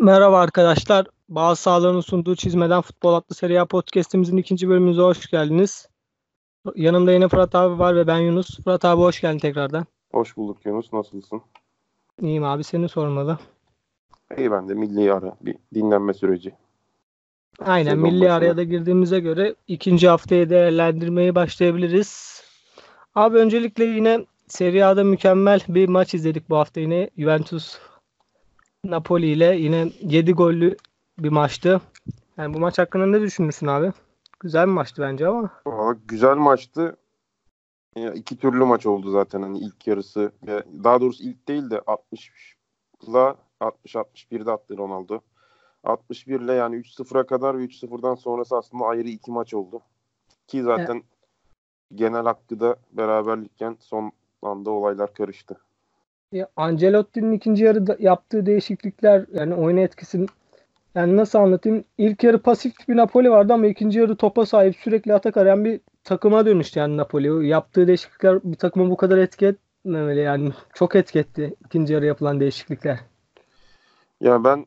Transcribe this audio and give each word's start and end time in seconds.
Merhaba 0.00 0.40
arkadaşlar. 0.40 1.06
Bazı 1.28 1.62
Sağlığı'nın 1.62 2.00
sunduğu 2.00 2.36
Çizmeden 2.36 2.80
Futbol 2.80 3.14
adlı 3.14 3.34
Serie 3.34 3.58
A 3.58 3.66
podcastimizin 3.66 4.36
ikinci 4.36 4.68
bölümümüze 4.68 5.02
hoş 5.02 5.30
geldiniz. 5.30 5.88
Yanımda 6.74 7.12
yine 7.12 7.28
Fırat 7.28 7.54
abi 7.54 7.78
var 7.78 7.96
ve 7.96 8.06
ben 8.06 8.18
Yunus. 8.18 8.64
Fırat 8.64 8.84
abi 8.84 9.00
hoş 9.00 9.20
geldin 9.20 9.38
tekrardan. 9.38 9.86
Hoş 10.12 10.36
bulduk 10.36 10.66
Yunus. 10.66 10.92
Nasılsın? 10.92 11.42
İyiyim 12.22 12.44
abi 12.44 12.64
seni 12.64 12.88
sormalı. 12.88 13.38
İyi 14.38 14.50
ben 14.50 14.68
de 14.68 14.74
milli 14.74 15.12
ara 15.12 15.36
bir 15.40 15.56
dinlenme 15.74 16.14
süreci. 16.14 16.54
Aynen 17.60 17.90
Sezon 17.90 18.02
milli 18.02 18.20
başına. 18.20 18.34
araya 18.34 18.56
da 18.56 18.62
girdiğimize 18.62 19.20
göre 19.20 19.54
ikinci 19.68 20.08
haftayı 20.08 20.50
değerlendirmeye 20.50 21.34
başlayabiliriz. 21.34 22.42
Abi 23.14 23.38
öncelikle 23.38 23.84
yine 23.84 24.26
Serie 24.48 24.82
A'da 24.82 25.04
mükemmel 25.04 25.60
bir 25.68 25.88
maç 25.88 26.14
izledik 26.14 26.50
bu 26.50 26.56
hafta 26.56 26.80
yine. 26.80 27.10
Juventus 27.18 27.78
Napoli 28.84 29.26
ile 29.26 29.56
yine 29.56 29.92
7 30.00 30.32
gollü 30.32 30.76
bir 31.18 31.28
maçtı. 31.28 31.80
Yani 32.36 32.54
bu 32.54 32.58
maç 32.58 32.78
hakkında 32.78 33.06
ne 33.06 33.20
düşünürsün 33.20 33.66
abi? 33.66 33.92
Güzel 34.40 34.66
bir 34.66 34.72
maçtı 34.72 35.02
bence 35.02 35.28
ama. 35.28 35.50
Aa, 35.66 35.94
güzel 36.08 36.36
maçtı. 36.36 36.96
Ya 37.96 38.12
iki 38.12 38.36
türlü 38.36 38.64
maç 38.64 38.86
oldu 38.86 39.10
zaten 39.10 39.42
hani 39.42 39.58
ilk 39.58 39.86
yarısı. 39.86 40.32
Daha 40.84 41.00
doğrusu 41.00 41.22
ilk 41.22 41.48
değil 41.48 41.70
de 41.70 41.80
60 41.86 42.56
ile 43.08 43.34
60 43.60 43.94
61'de 43.94 44.50
attı 44.52 44.78
Ronaldo. 44.78 45.20
61 45.84 46.40
ile 46.40 46.52
yani 46.52 46.76
3-0'a 46.76 47.26
kadar 47.26 47.58
ve 47.58 47.64
3-0'dan 47.64 48.14
sonrası 48.14 48.56
aslında 48.56 48.84
ayrı 48.84 49.08
iki 49.08 49.30
maç 49.30 49.54
oldu. 49.54 49.80
Ki 50.46 50.62
zaten 50.62 50.94
evet. 50.94 51.04
genel 51.94 52.22
hakkı 52.22 52.60
da 52.60 52.76
beraberlikken 52.92 53.76
son 53.80 54.12
anda 54.42 54.70
olaylar 54.70 55.14
karıştı. 55.14 55.60
Ya 56.32 56.48
Ancelotti'nin 56.56 57.32
ikinci 57.32 57.64
yarıda 57.64 57.96
yaptığı 57.98 58.46
değişiklikler 58.46 59.26
yani 59.32 59.54
oyuna 59.54 59.80
etkisini 59.80 60.26
yani 60.94 61.16
nasıl 61.16 61.38
anlatayım? 61.38 61.84
İlk 61.98 62.24
yarı 62.24 62.42
pasif 62.42 62.88
bir 62.88 62.96
Napoli 62.96 63.30
vardı 63.30 63.52
ama 63.52 63.66
ikinci 63.66 63.98
yarı 63.98 64.16
topa 64.16 64.46
sahip 64.46 64.76
sürekli 64.76 65.14
atak 65.14 65.36
arayan 65.36 65.64
bir 65.64 65.80
takıma 66.04 66.46
dönüştü 66.46 66.78
yani 66.78 66.96
Napoli. 66.96 67.48
Yaptığı 67.48 67.86
değişiklikler 67.86 68.42
bir 68.44 68.56
takımı 68.56 68.90
bu 68.90 68.96
kadar 68.96 69.18
etki 69.18 69.46
etmemeli 69.46 70.20
yani. 70.20 70.52
Çok 70.74 70.96
etki 70.96 71.18
etti 71.18 71.54
ikinci 71.66 71.92
yarı 71.92 72.06
yapılan 72.06 72.40
değişiklikler. 72.40 73.00
Ya 74.20 74.44
ben 74.44 74.66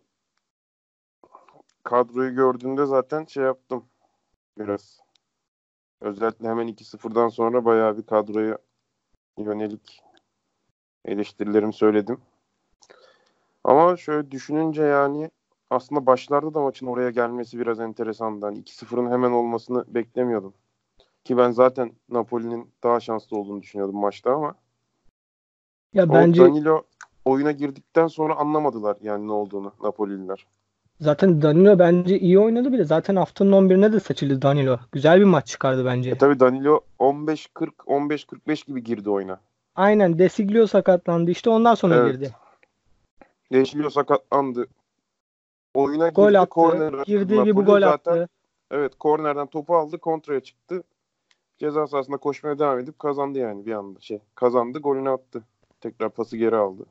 kadroyu 1.83 2.35
gördüğümde 2.35 2.85
zaten 2.85 3.25
şey 3.25 3.43
yaptım 3.43 3.85
biraz. 4.59 4.99
Özellikle 6.01 6.47
hemen 6.47 6.67
2-0'dan 6.67 7.27
sonra 7.27 7.65
bayağı 7.65 7.97
bir 7.97 8.03
kadroya 8.03 8.57
yönelik 9.37 10.02
eleştirilerimi 11.05 11.73
söyledim. 11.73 12.17
Ama 13.63 13.97
şöyle 13.97 14.31
düşününce 14.31 14.83
yani 14.83 15.31
aslında 15.69 16.05
başlarda 16.05 16.53
da 16.53 16.61
maçın 16.61 16.87
oraya 16.87 17.09
gelmesi 17.09 17.59
biraz 17.59 17.79
enteresandı. 17.79 18.45
Hani 18.45 18.59
2-0'ın 18.59 19.11
hemen 19.11 19.31
olmasını 19.31 19.85
beklemiyordum. 19.87 20.53
Ki 21.23 21.37
ben 21.37 21.51
zaten 21.51 21.91
Napoli'nin 22.09 22.69
daha 22.83 22.99
şanslı 22.99 23.37
olduğunu 23.37 23.61
düşünüyordum 23.61 23.99
maçta 23.99 24.35
ama 24.35 24.55
ya 25.93 26.13
bence 26.13 26.41
Danilo 26.41 26.83
oyuna 27.25 27.51
girdikten 27.51 28.07
sonra 28.07 28.35
anlamadılar 28.35 28.97
yani 29.01 29.27
ne 29.27 29.31
olduğunu 29.31 29.73
Napolililer. 29.83 30.47
Zaten 30.99 31.41
Danilo 31.41 31.79
bence 31.79 32.19
iyi 32.19 32.39
oynadı 32.39 32.71
bile. 32.71 32.83
Zaten 32.83 33.15
haftanın 33.15 33.51
11'ine 33.51 33.93
de 33.93 33.99
seçildi 33.99 34.41
Danilo. 34.41 34.77
Güzel 34.91 35.19
bir 35.19 35.25
maç 35.25 35.47
çıkardı 35.47 35.85
bence. 35.85 36.09
E 36.09 36.17
tabii 36.17 36.39
Danilo 36.39 36.79
15-40 36.99 37.69
15-45 37.85 38.67
gibi 38.67 38.83
girdi 38.83 39.09
oyuna. 39.09 39.39
Aynen 39.75 40.19
Desiglio 40.19 40.67
sakatlandı 40.67 41.31
işte 41.31 41.49
ondan 41.49 41.75
sonra 41.75 41.95
evet. 41.95 42.11
girdi. 42.11 42.35
Desiglio 43.51 43.89
sakatlandı. 43.89 44.67
Oyuna 45.73 46.09
gol 46.09 46.27
girdi. 46.27 46.39
Attı. 46.39 46.49
Corner, 46.55 47.03
Girdiği 47.05 47.43
gibi 47.43 47.61
gol 47.61 47.79
zaten, 47.81 48.11
attı. 48.11 48.29
Evet 48.71 48.95
kornerden 48.99 49.47
topu 49.47 49.75
aldı 49.75 49.97
kontraya 49.97 50.39
çıktı. 50.39 50.83
Ceza 51.57 51.87
sahasında 51.87 52.17
koşmaya 52.17 52.59
devam 52.59 52.79
edip 52.79 52.99
kazandı 52.99 53.39
yani 53.39 53.65
bir 53.65 53.71
anda. 53.71 53.99
Şey 53.99 54.19
kazandı 54.35 54.79
golünü 54.79 55.09
attı. 55.09 55.43
Tekrar 55.81 56.09
pası 56.09 56.37
geri 56.37 56.55
aldı. 56.55 56.85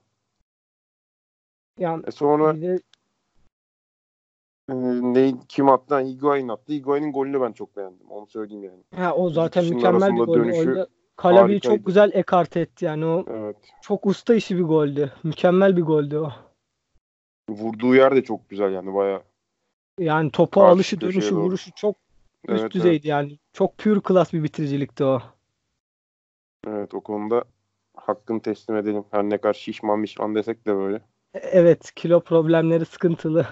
Yani 1.78 2.02
e 2.06 2.10
sonra 2.10 2.60
de... 2.60 2.80
e, 4.68 4.74
ne, 5.02 5.34
kim 5.48 5.68
attı? 5.68 5.98
Higuain 5.98 6.48
attı. 6.48 6.72
Higuain'in 6.72 7.12
golünü 7.12 7.40
ben 7.40 7.52
çok 7.52 7.76
beğendim. 7.76 8.10
Onu 8.10 8.26
söyleyeyim 8.26 8.64
yani. 8.64 9.04
Ha, 9.04 9.14
o 9.14 9.30
zaten 9.30 9.64
mükemmel 9.64 10.12
bir 10.12 10.20
gol. 10.20 10.34
Dönüşü, 10.34 10.86
Kalabi'yi 11.16 11.60
çok 11.60 11.86
güzel 11.86 12.10
ekart 12.14 12.56
etti 12.56 12.84
yani 12.84 13.04
o 13.06 13.24
evet. 13.30 13.56
çok 13.82 14.06
usta 14.06 14.34
işi 14.34 14.58
bir 14.58 14.62
goldü. 14.62 15.12
Mükemmel 15.22 15.76
bir 15.76 15.82
goldü 15.82 16.16
o. 16.16 16.32
Vurduğu 17.48 17.94
yer 17.94 18.16
de 18.16 18.24
çok 18.24 18.50
güzel 18.50 18.72
yani 18.72 18.94
baya. 18.94 19.22
Yani 19.98 20.30
topa 20.30 20.64
alışı, 20.64 21.00
dönüşü, 21.00 21.36
vuruşu 21.36 21.70
çok 21.74 21.96
evet, 22.48 22.60
üst 22.60 22.74
düzeydi 22.74 22.94
evet. 22.94 23.04
yani. 23.04 23.38
Çok 23.52 23.78
pür 23.78 24.00
klas 24.00 24.32
bir 24.32 24.42
bitiricilikti 24.42 25.04
o. 25.04 25.22
Evet 26.66 26.94
o 26.94 27.00
konuda 27.00 27.44
hakkını 27.96 28.42
teslim 28.42 28.76
edelim. 28.76 29.04
Her 29.10 29.22
ne 29.22 29.38
kadar 29.38 29.54
şişman 29.54 29.98
mişman 29.98 30.34
desek 30.34 30.66
de 30.66 30.74
böyle. 30.76 30.96
E, 31.34 31.38
evet 31.38 31.92
kilo 31.94 32.20
problemleri 32.20 32.84
sıkıntılı. 32.84 33.46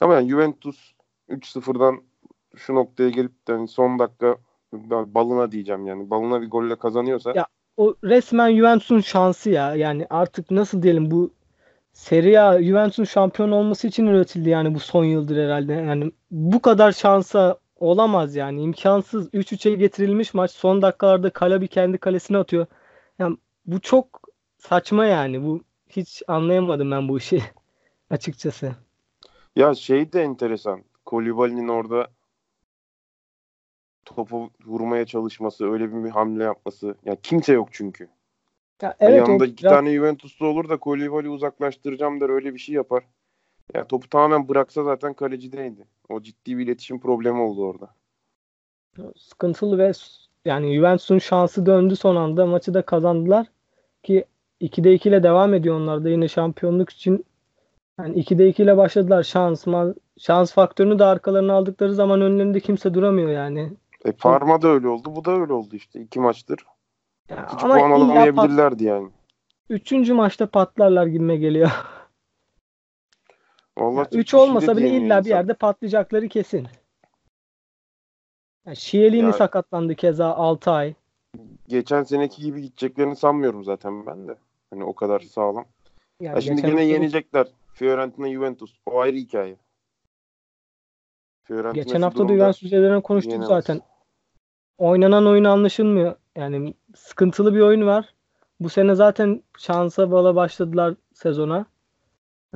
Ama 0.00 0.14
yani 0.14 0.30
Juventus 0.30 0.92
3-0'dan 1.28 2.02
şu 2.56 2.74
noktaya 2.74 3.10
gelip 3.10 3.32
yani 3.48 3.68
son 3.68 3.98
dakika 3.98 4.36
balına 4.90 5.52
diyeceğim 5.52 5.86
yani. 5.86 6.10
Balına 6.10 6.42
bir 6.42 6.50
golle 6.50 6.76
kazanıyorsa. 6.76 7.32
Ya 7.34 7.46
o 7.76 7.94
resmen 8.04 8.56
Juventus'un 8.56 9.00
şansı 9.00 9.50
ya. 9.50 9.74
Yani 9.74 10.06
artık 10.10 10.50
nasıl 10.50 10.82
diyelim 10.82 11.10
bu 11.10 11.30
Serie 11.92 12.38
A 12.38 12.62
Juventus'un 12.62 13.04
şampiyon 13.04 13.50
olması 13.50 13.86
için 13.86 14.06
üretildi 14.06 14.48
yani 14.50 14.74
bu 14.74 14.80
son 14.80 15.04
yıldır 15.04 15.44
herhalde. 15.44 15.72
Yani 15.72 16.12
bu 16.30 16.62
kadar 16.62 16.92
şansa 16.92 17.58
olamaz 17.76 18.36
yani. 18.36 18.62
imkansız. 18.62 19.28
3-3'e 19.28 19.74
getirilmiş 19.74 20.34
maç. 20.34 20.50
Son 20.50 20.82
dakikalarda 20.82 21.30
Kalabi 21.30 21.68
kendi 21.68 21.98
kalesine 21.98 22.38
atıyor. 22.38 22.66
Yani 23.18 23.36
bu 23.66 23.80
çok 23.80 24.20
saçma 24.58 25.06
yani. 25.06 25.44
Bu 25.44 25.60
hiç 25.88 26.22
anlayamadım 26.28 26.90
ben 26.90 27.08
bu 27.08 27.18
işi 27.18 27.42
açıkçası. 28.10 28.72
Ya 29.56 29.74
şey 29.74 30.12
de 30.12 30.22
enteresan. 30.22 30.82
Kolibali'nin 31.04 31.68
orada 31.68 32.08
topu 34.04 34.50
vurmaya 34.66 35.06
çalışması, 35.06 35.72
öyle 35.72 36.04
bir 36.04 36.10
hamle 36.10 36.44
yapması. 36.44 36.94
Yani 37.04 37.18
kimse 37.22 37.52
yok 37.52 37.68
çünkü. 37.72 38.08
Ya 38.82 38.96
evet, 39.00 39.18
yani 39.18 39.28
yanında 39.28 39.46
iki 39.46 39.62
biraz... 39.62 39.72
tane 39.72 39.94
Juventus'ta 39.94 40.46
olur 40.46 40.68
da 40.68 40.76
Kolivali 40.76 41.28
uzaklaştıracağım 41.28 42.20
der 42.20 42.28
öyle 42.28 42.54
bir 42.54 42.58
şey 42.58 42.74
yapar. 42.74 43.04
Yani 43.74 43.86
topu 43.86 44.08
tamamen 44.08 44.48
bıraksa 44.48 44.84
zaten 44.84 45.14
kalecide 45.14 45.74
O 46.08 46.22
ciddi 46.22 46.58
bir 46.58 46.64
iletişim 46.64 47.00
problemi 47.00 47.40
oldu 47.40 47.66
orada. 47.66 47.90
Sıkıntılı 49.16 49.78
ve 49.78 49.92
yani 50.44 50.74
Juventus'un 50.74 51.18
şansı 51.18 51.66
döndü 51.66 51.96
son 51.96 52.16
anda. 52.16 52.46
Maçı 52.46 52.74
da 52.74 52.82
kazandılar 52.82 53.46
ki 54.02 54.24
2'de 54.60 54.94
2 54.94 55.08
ile 55.08 55.22
devam 55.22 55.54
ediyor 55.54 55.76
onlar 55.80 56.04
da 56.04 56.08
yine 56.08 56.28
şampiyonluk 56.28 56.90
için. 56.90 57.24
Yani 57.98 58.20
2'de 58.20 58.48
2 58.48 58.62
ile 58.62 58.76
başladılar. 58.76 59.22
Şans, 59.22 59.66
şans 60.18 60.52
faktörünü 60.52 60.98
de 60.98 61.04
arkalarına 61.04 61.52
aldıkları 61.52 61.94
zaman 61.94 62.20
önlerinde 62.20 62.60
kimse 62.60 62.94
duramıyor 62.94 63.30
yani. 63.30 63.72
E 64.04 64.12
Parma 64.12 64.62
da 64.62 64.68
öyle 64.68 64.88
oldu. 64.88 65.16
Bu 65.16 65.24
da 65.24 65.32
öyle 65.32 65.52
oldu 65.52 65.76
işte. 65.76 66.00
iki 66.00 66.20
maçtır. 66.20 66.66
Ya, 67.28 67.48
Hiç 67.52 67.64
ama 67.64 67.78
puan 67.78 67.90
alamayabilirlerdi 67.90 68.84
yani. 68.84 69.10
Üçüncü 69.68 70.12
maçta 70.12 70.46
patlarlar 70.46 71.06
gibime 71.06 71.36
geliyor. 71.36 71.70
Vallahi 73.78 74.08
üç 74.12 74.30
şey 74.30 74.40
olmasa 74.40 74.76
bile 74.76 74.88
illa 74.88 75.04
insan. 75.04 75.24
bir 75.24 75.30
yerde 75.30 75.54
patlayacakları 75.54 76.28
kesin. 76.28 76.68
Yani 78.66 78.76
Şielini 78.76 79.32
sakatlandı 79.32 79.94
keza 79.94 80.34
6 80.34 80.70
ay. 80.70 80.94
Geçen 81.68 82.02
seneki 82.02 82.42
gibi 82.42 82.62
gideceklerini 82.62 83.16
sanmıyorum 83.16 83.64
zaten 83.64 84.06
ben 84.06 84.28
de. 84.28 84.36
Hani 84.70 84.84
o 84.84 84.94
kadar 84.94 85.20
sağlam. 85.20 85.64
Yani 86.20 86.34
ya 86.34 86.40
şimdi 86.40 86.66
yine 86.66 86.84
yenecekler. 86.84 87.46
Fiorentina 87.74 88.30
Juventus. 88.30 88.78
O 88.86 89.00
ayrı 89.00 89.16
hikaye. 89.16 89.56
Fiorentina 91.42 91.82
Geçen 91.82 92.02
hafta 92.02 92.28
da 92.28 92.32
Juventus 92.32 92.62
üzerine 92.62 93.02
konuştuk 93.02 93.44
zaten 93.44 93.80
oynanan 94.78 95.26
oyun 95.26 95.44
anlaşılmıyor. 95.44 96.14
Yani 96.36 96.74
sıkıntılı 96.96 97.54
bir 97.54 97.60
oyun 97.60 97.86
var. 97.86 98.14
Bu 98.60 98.68
sene 98.68 98.94
zaten 98.94 99.42
şansa 99.58 100.10
bala 100.10 100.36
başladılar 100.36 100.94
sezona. 101.14 101.66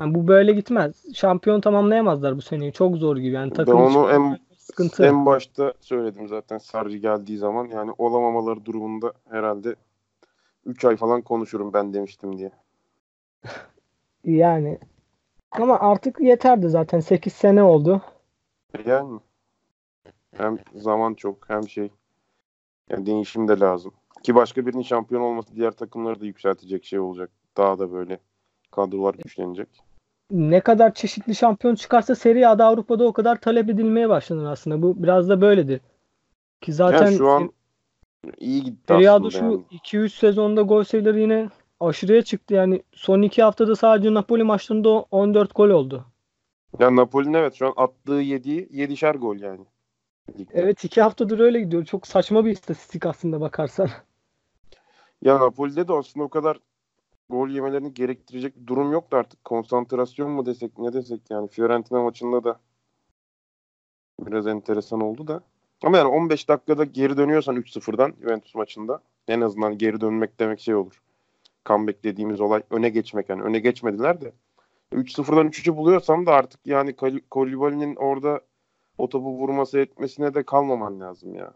Yani 0.01 0.15
bu 0.15 0.29
böyle 0.29 0.53
gitmez. 0.53 1.15
Şampiyon 1.15 1.61
tamamlayamazlar 1.61 2.37
bu 2.37 2.43
seneyi. 2.43 2.73
Çok 2.73 2.97
zor 2.97 3.17
gibi. 3.17 3.35
Yani 3.35 3.53
takım 3.53 3.81
onu 3.81 4.11
en, 4.11 4.39
sıkıntı. 4.57 5.05
en 5.07 5.27
başta 5.27 5.75
söyledim 5.81 6.29
zaten 6.29 6.59
Sarri 6.59 7.01
geldiği 7.01 7.39
zaman. 7.39 7.67
Yani 7.67 7.93
olamamaları 7.99 8.65
durumunda 8.65 9.13
herhalde 9.31 9.77
3 10.65 10.85
ay 10.85 10.97
falan 10.97 11.23
konuşurum 11.23 11.73
ben 11.73 11.95
demiştim 11.95 12.39
diye. 12.39 12.51
yani 14.25 14.79
ama 15.51 15.81
artık 15.81 16.21
yeterdi 16.21 16.69
zaten. 16.69 17.01
8 17.01 17.33
sene 17.33 17.63
oldu. 17.63 18.03
Yani 18.87 19.21
hem 20.37 20.59
zaman 20.75 21.15
çok 21.15 21.51
hem 21.51 21.69
şey 21.69 21.91
yani 22.91 23.07
değişim 23.07 23.49
de 23.49 23.61
lazım. 23.61 23.93
Ki 24.23 24.35
başka 24.35 24.67
birinin 24.67 24.83
şampiyon 24.83 25.23
olması 25.23 25.57
diğer 25.57 25.71
takımları 25.71 26.21
da 26.21 26.27
yükseltecek 26.27 26.85
şey 26.85 26.99
olacak. 26.99 27.31
Daha 27.57 27.79
da 27.79 27.93
böyle 27.93 28.19
kadrolar 28.71 29.15
güçlenecek. 29.15 29.69
Ne 30.31 30.61
kadar 30.61 30.95
çeşitli 30.95 31.35
şampiyon 31.35 31.75
çıkarsa 31.75 32.15
Serie 32.15 32.47
A'da 32.47 32.67
Avrupa'da 32.67 33.05
o 33.05 33.13
kadar 33.13 33.41
talep 33.41 33.71
edilmeye 33.71 34.09
başlanır 34.09 34.51
aslında. 34.51 34.83
Bu 34.83 35.03
biraz 35.03 35.29
da 35.29 35.41
böyledir. 35.41 35.81
Ki 36.61 36.73
zaten 36.73 37.05
Yani 37.05 37.17
şu 37.17 37.29
an 37.29 37.53
iyi 38.39 38.65
gitti 38.65 38.83
Serie 38.89 39.09
A'da 39.09 39.27
aslında 39.27 39.45
yani. 39.45 39.65
şu 39.83 39.97
2-3 39.97 40.09
sezonda 40.09 40.63
gol 40.63 40.85
sayıları 40.85 41.21
yine 41.21 41.49
aşırıya 41.81 42.23
çıktı. 42.23 42.55
Yani 42.55 42.83
son 42.93 43.23
2 43.23 43.43
haftada 43.43 43.77
sadece 43.77 44.15
Napoli 44.15 44.43
maçlarında 44.43 44.89
14 44.89 45.55
gol 45.55 45.71
oldu. 45.71 46.05
Ya 46.79 46.97
Napoli'nin 46.97 47.35
evet 47.35 47.55
şu 47.55 47.67
an 47.67 47.73
attığı 47.77 48.13
7 48.13 48.51
7'şer 48.51 49.17
gol 49.17 49.37
yani. 49.37 49.65
Evet 50.51 50.85
2 50.85 51.03
haftadır 51.03 51.39
öyle 51.39 51.61
gidiyor. 51.61 51.85
Çok 51.85 52.07
saçma 52.07 52.45
bir 52.45 52.51
istatistik 52.51 53.07
aslında 53.07 53.41
bakarsan. 53.41 53.89
Ya 55.23 55.41
Napoli'de 55.41 55.89
de 55.89 55.93
aslında 55.93 56.25
o 56.27 56.29
kadar 56.29 56.59
gol 57.31 57.49
yemelerini 57.49 57.95
gerektirecek 57.95 58.57
bir 58.57 58.67
durum 58.67 58.93
yoktu 58.93 59.17
artık. 59.17 59.45
Konsantrasyon 59.45 60.31
mu 60.31 60.47
desek 60.47 60.79
ne 60.79 60.93
desek 60.93 61.21
yani 61.31 61.49
Fiorentina 61.49 62.03
maçında 62.03 62.45
da 62.45 62.61
biraz 64.21 64.47
enteresan 64.47 65.01
oldu 65.01 65.29
da. 65.29 65.41
Ama 65.85 65.99
yani 65.99 66.09
15 66.09 66.49
dakikada 66.49 66.85
geri 66.85 67.17
dönüyorsan 67.17 67.57
3-0'dan 67.57 68.15
Juventus 68.23 68.55
maçında 68.55 69.03
en 69.29 69.41
azından 69.41 69.79
geri 69.79 70.01
dönmek 70.01 70.41
demek 70.41 70.61
şey 70.61 70.75
olur. 70.75 71.03
Comeback 71.67 72.05
dediğimiz 72.05 72.41
olay 72.41 72.63
öne 72.71 72.89
geçmek 72.89 73.29
yani 73.29 73.43
öne 73.43 73.59
geçmediler 73.59 74.21
de 74.21 74.33
3-0'dan 74.93 75.49
3-3'ü 75.49 75.77
buluyorsam 75.77 76.27
da 76.27 76.33
artık 76.33 76.61
yani 76.67 76.97
Kal- 76.97 77.21
Koulibaly'nin 77.31 77.97
orada 77.97 78.41
o 78.99 79.09
topu 79.09 79.27
vurması 79.39 79.79
etmesine 79.79 80.35
de 80.35 80.43
kalmaman 80.43 81.01
lazım 81.01 81.35
ya. 81.35 81.55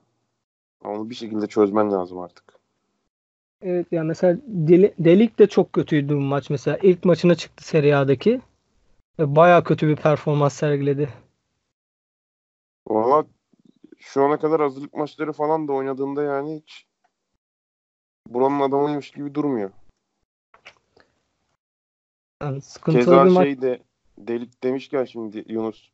Onu 0.85 1.11
bir 1.11 1.15
şekilde 1.15 1.47
çözmen 1.47 1.93
lazım 1.93 2.19
artık. 2.19 2.44
Evet 3.62 3.87
yani 3.93 4.06
mesela 4.06 4.39
Deli- 4.49 4.94
Delik 4.99 5.39
de 5.39 5.47
çok 5.47 5.73
kötüydü 5.73 6.15
bu 6.17 6.21
maç 6.21 6.50
mesela. 6.50 6.79
ilk 6.83 7.05
maçına 7.05 7.35
çıktı 7.35 7.65
Serie 7.65 7.94
A'daki. 7.94 8.41
Ve 9.19 9.37
Bayağı 9.37 9.65
kötü 9.65 9.89
bir 9.89 9.97
performans 9.97 10.55
sergiledi. 10.55 11.09
Valla 12.89 13.25
şu 13.99 14.25
ana 14.25 14.39
kadar 14.39 14.61
hazırlık 14.61 14.94
maçları 14.94 15.33
falan 15.33 15.69
da 15.69 15.73
oynadığında 15.73 16.23
yani 16.23 16.56
hiç 16.56 16.87
buranın 18.29 18.61
adamıymış 18.61 19.11
gibi 19.11 19.35
durmuyor. 19.35 19.71
Yani 22.43 22.61
sıkıntılı 22.61 23.05
Keza 23.05 23.25
bir 23.25 23.31
maç. 23.31 23.44
şeyde 23.47 23.83
delik 24.19 24.62
demişken 24.62 25.05
şimdi 25.05 25.44
Yunus 25.49 25.91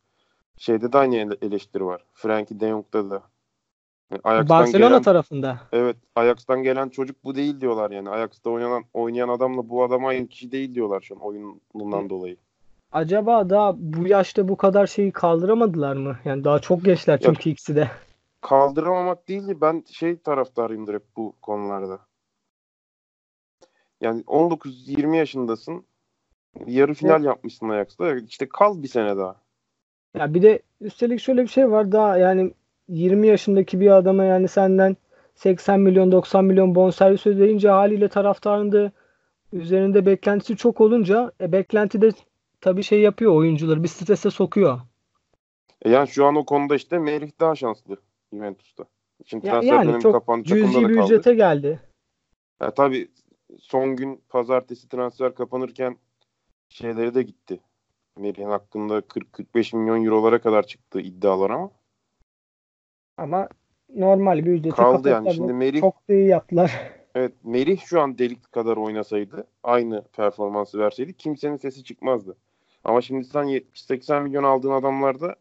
şeyde 0.59 0.93
de 0.93 0.99
aynı 0.99 1.17
ele- 1.17 1.37
eleştiri 1.43 1.87
var. 1.87 2.05
Frankie 2.15 2.61
de 2.61 2.69
Jong'da 2.69 3.11
da. 3.11 3.23
Yani 4.11 4.21
Ajax'tan 4.25 4.59
Barcelona 4.59 4.89
gelen, 4.89 5.03
tarafında. 5.03 5.61
evet 5.73 5.97
Ajax'tan 6.17 6.63
gelen 6.63 6.89
çocuk 6.89 7.25
bu 7.25 7.35
değil 7.35 7.61
diyorlar 7.61 7.91
yani. 7.91 8.11
Ajax'ta 8.11 8.51
oynayan 8.51 8.85
oynayan 8.95 9.29
adamla 9.29 9.69
bu 9.69 9.85
adam 9.85 10.05
aynı 10.05 10.27
kişi 10.29 10.53
değil 10.53 10.75
diyorlar 10.75 11.01
şu 11.01 11.15
an 11.15 11.21
oyunundan 11.21 12.11
dolayı. 12.11 12.37
Acaba 12.93 13.51
daha 13.51 13.75
bu 13.79 14.07
yaşta 14.09 14.49
bu 14.49 14.57
kadar 14.57 14.87
şeyi 14.87 15.13
kaldıramadılar 15.13 15.97
mı? 15.97 16.19
Yani 16.25 16.45
daha 16.45 16.59
çok 16.59 16.85
gençler 16.85 17.21
çünkü 17.21 17.51
ikisi 17.51 17.77
de. 17.77 17.91
kaldıramamak 18.41 19.29
değil 19.29 19.49
de 19.49 19.61
ben 19.61 19.85
şey 19.91 20.17
taraftarıyımdır 20.17 20.95
hep 20.95 21.05
bu 21.17 21.35
konularda. 21.43 21.99
Yani 24.01 24.23
19-20 24.23 25.17
yaşındasın. 25.17 25.85
Yarı 26.67 26.95
final 26.95 27.25
yapmışsın 27.25 27.69
Ajax'ta. 27.69 28.17
İşte 28.17 28.49
kal 28.49 28.83
bir 28.83 28.89
sene 28.89 29.17
daha. 29.17 29.37
Ya 30.19 30.35
bir 30.35 30.43
de 30.43 30.63
üstelik 30.81 31.21
şöyle 31.21 31.43
bir 31.43 31.49
şey 31.49 31.71
var 31.71 31.93
daha 31.93 32.19
yani 32.19 32.53
20 32.89 33.27
yaşındaki 33.27 33.81
bir 33.81 33.91
adama 33.91 34.25
yani 34.25 34.49
senden 34.49 34.97
80 35.35 35.81
milyon 35.81 36.13
90 36.13 36.45
milyon 36.45 36.75
bonservis 36.75 37.27
ödeyince 37.27 37.69
haliyle 37.69 38.09
taraftarın 38.09 38.73
da 38.73 38.93
üzerinde 39.53 40.07
beklentisi 40.07 40.57
çok 40.57 40.81
olunca 40.81 41.33
e, 41.41 41.53
beklenti 41.53 42.01
de 42.01 42.11
tabii 42.61 42.83
şey 42.83 43.01
yapıyor 43.01 43.35
oyuncuları 43.35 43.83
bir 43.83 43.89
strese 43.89 44.31
sokuyor. 44.31 44.81
E 45.83 45.91
yani 45.91 46.09
şu 46.09 46.27
an 46.27 46.37
o 46.37 46.45
konuda 46.45 46.77
işte 46.77 46.99
Merih 46.99 47.31
daha 47.41 47.55
şanslı 47.55 47.97
Juventus'ta. 48.33 48.85
Şimdi 49.27 49.47
Ya- 49.47 49.53
transfer 49.53 49.77
yani 49.77 50.03
çok 50.03 50.13
kapandı. 50.13 50.45
Cüzi 50.45 50.89
bir 50.89 50.95
ücrete 50.95 51.35
geldi. 51.35 51.81
Ya 52.61 52.75
tabii 52.75 53.09
son 53.59 53.97
gün 53.97 54.23
pazartesi 54.29 54.89
transfer 54.89 55.35
kapanırken 55.35 55.97
şeyleri 56.69 57.15
de 57.15 57.23
gitti. 57.23 57.61
Merih'in 58.19 58.49
hakkında 58.49 58.99
40-45 58.99 59.77
milyon 59.77 60.05
eurolara 60.05 60.41
kadar 60.41 60.67
çıktı 60.67 61.01
iddialar 61.01 61.51
ama 61.51 61.71
Ama 63.17 63.49
normal 63.95 64.47
bir 64.47 64.53
ücrete 64.53 64.77
kaldı 64.77 65.09
yani. 65.09 65.35
Şimdi 65.35 65.53
Merih 65.53 65.81
Çok 65.81 66.09
da 66.09 66.15
iyi 66.15 66.29
yaptılar. 66.29 66.73
Evet 67.15 67.33
Merih 67.45 67.81
şu 67.81 68.01
an 68.01 68.19
delik 68.19 68.53
kadar 68.53 68.77
oynasaydı 68.77 69.47
aynı 69.63 70.03
performansı 70.03 70.79
verseydi 70.79 71.17
kimsenin 71.17 71.57
sesi 71.57 71.85
çıkmazdı. 71.85 72.37
Ama 72.85 73.01
şimdi 73.01 73.25
sen 73.25 73.45
70-80 73.45 74.23
milyon 74.23 74.45
aldığın 74.45 74.71
adamlarda 74.71 75.37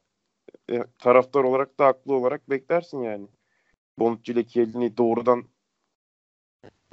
e, 0.71 0.83
taraftar 0.99 1.43
olarak 1.43 1.79
da 1.79 1.85
haklı 1.85 2.13
olarak 2.13 2.49
beklersin 2.49 3.01
yani. 3.01 3.27
Bonucci 3.99 4.31
ile 4.31 4.47
Chiellini 4.47 4.97
doğrudan 4.97 5.43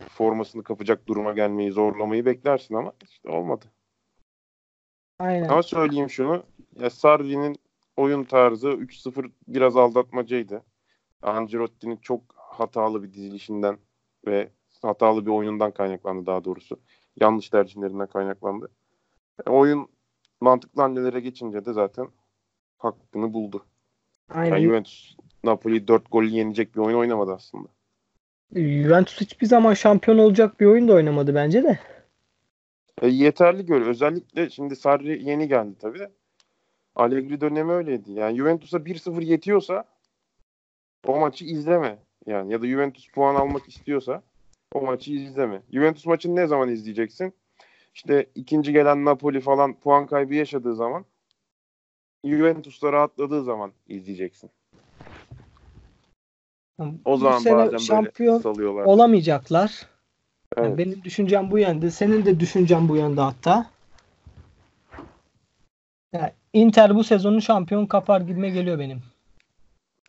formasını 0.08 0.62
kapacak 0.62 1.06
duruma 1.06 1.32
gelmeyi 1.32 1.72
zorlamayı 1.72 2.26
beklersin 2.26 2.74
ama 2.74 2.92
işte 3.10 3.28
olmadı. 3.28 3.64
Aynen. 5.18 5.48
Ama 5.48 5.62
söyleyeyim 5.62 6.10
şunu. 6.10 6.42
Ya 6.80 6.90
Sarri'nin 6.90 7.56
oyun 7.96 8.24
tarzı 8.24 8.68
3-0 8.68 9.30
biraz 9.48 9.76
aldatmacaydı. 9.76 10.62
Ancelotti'nin 11.22 11.96
çok 11.96 12.22
hatalı 12.36 13.02
bir 13.02 13.12
dizilişinden 13.12 13.78
ve 14.26 14.48
hatalı 14.82 15.26
bir 15.26 15.30
oyunundan 15.30 15.70
kaynaklandı 15.70 16.26
daha 16.26 16.44
doğrusu. 16.44 16.80
Yanlış 17.20 17.48
tercihlerinden 17.48 18.06
kaynaklandı. 18.06 18.68
E, 19.46 19.50
oyun 19.50 19.88
mantıklı 20.40 20.82
hamlelere 20.82 21.20
geçince 21.20 21.64
de 21.64 21.72
zaten 21.72 22.08
hakkını 22.78 23.32
buldu. 23.32 23.64
Aynen. 24.30 24.56
Yani 24.56 24.64
Juventus 24.64 25.16
Napoli 25.44 25.88
4 25.88 26.12
gol 26.12 26.22
yenecek 26.22 26.74
bir 26.74 26.80
oyun 26.80 26.98
oynamadı 26.98 27.32
aslında. 27.32 27.68
Juventus 28.54 29.20
hiçbir 29.20 29.46
zaman 29.46 29.74
şampiyon 29.74 30.18
olacak 30.18 30.60
bir 30.60 30.66
oyun 30.66 30.88
da 30.88 30.92
oynamadı 30.92 31.34
bence 31.34 31.62
de. 31.62 31.78
E, 33.02 33.08
yeterli 33.08 33.66
göre. 33.66 33.84
Özellikle 33.84 34.50
şimdi 34.50 34.76
Sarri 34.76 35.24
yeni 35.24 35.48
geldi 35.48 35.74
tabii. 35.80 36.08
Allegri 36.96 37.40
dönemi 37.40 37.72
öyleydi. 37.72 38.12
Yani 38.12 38.36
Juventus'a 38.38 38.76
1-0 38.78 39.24
yetiyorsa 39.24 39.84
o 41.06 41.20
maçı 41.20 41.44
izleme. 41.44 41.98
Yani 42.26 42.52
ya 42.52 42.62
da 42.62 42.66
Juventus 42.66 43.08
puan 43.10 43.34
almak 43.34 43.68
istiyorsa 43.68 44.22
o 44.74 44.80
maçı 44.80 45.12
izleme. 45.12 45.62
Juventus 45.72 46.06
maçını 46.06 46.36
ne 46.36 46.46
zaman 46.46 46.68
izleyeceksin? 46.68 47.34
İşte 47.94 48.26
ikinci 48.34 48.72
gelen 48.72 49.04
Napoli 49.04 49.40
falan 49.40 49.80
puan 49.80 50.06
kaybı 50.06 50.34
yaşadığı 50.34 50.74
zaman 50.74 51.04
Juventus'ta 52.24 52.92
rahatladığı 52.92 53.44
zaman 53.44 53.72
izleyeceksin. 53.88 54.50
O 56.80 56.88
Bu 57.04 57.16
zaman 57.16 57.38
sene 57.38 57.56
bazen 57.56 57.78
şampiyon 57.78 58.34
böyle 58.34 58.42
salıyorlar. 58.42 58.84
olamayacaklar. 58.84 59.86
Yani 60.56 60.66
Evet. 60.66 60.78
benim 60.78 61.04
düşüncem 61.04 61.50
bu 61.50 61.58
yönde. 61.58 61.90
Senin 61.90 62.24
de 62.24 62.40
düşüncen 62.40 62.88
bu 62.88 62.96
yönde 62.96 63.20
hatta. 63.20 63.66
Yani 66.12 66.32
Inter 66.52 66.94
bu 66.94 67.04
sezonu 67.04 67.42
şampiyon 67.42 67.86
kapar 67.86 68.20
gibime 68.20 68.50
geliyor 68.50 68.78
benim. 68.78 69.02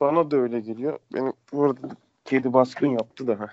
Bana 0.02 0.32
da 0.32 0.38
öyle 0.38 0.60
geliyor. 0.60 1.00
Benim 1.14 1.34
bu 1.54 1.64
arada 1.64 1.80
kedi 2.26 2.54
baskın 2.54 2.88
yaptı 2.88 3.28
da. 3.28 3.50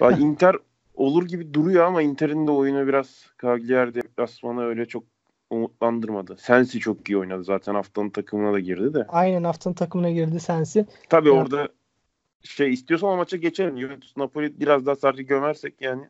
Ya 0.00 0.10
Inter 0.18 0.56
olur 0.94 1.26
gibi 1.26 1.54
duruyor 1.54 1.84
ama 1.84 2.02
Inter'in 2.02 2.46
de 2.46 2.50
oyunu 2.50 2.86
biraz 2.86 3.26
Cagliari 3.42 3.94
deplasmanı 3.94 4.64
öyle 4.64 4.86
çok 4.86 5.04
umutlandırmadı. 5.50 6.36
Sensi 6.36 6.78
çok 6.80 7.08
iyi 7.08 7.18
oynadı. 7.18 7.44
Zaten 7.44 7.74
haftanın 7.74 8.10
takımına 8.10 8.52
da 8.52 8.58
girdi 8.60 8.94
de. 8.94 9.06
Aynen 9.08 9.44
haftanın 9.44 9.74
takımına 9.74 10.10
girdi 10.10 10.40
sensi. 10.40 10.86
Tabii 11.08 11.28
Ya. 11.28 11.34
orada 11.34 11.68
şey 12.42 12.72
istiyorsan 12.72 13.08
o 13.10 13.16
maça 13.16 13.36
geçelim. 13.36 13.78
Juventus 13.78 14.16
Napoli 14.16 14.60
biraz 14.60 14.86
daha 14.86 14.96
Sarri 14.96 15.26
gömersek 15.26 15.74
yani 15.80 16.02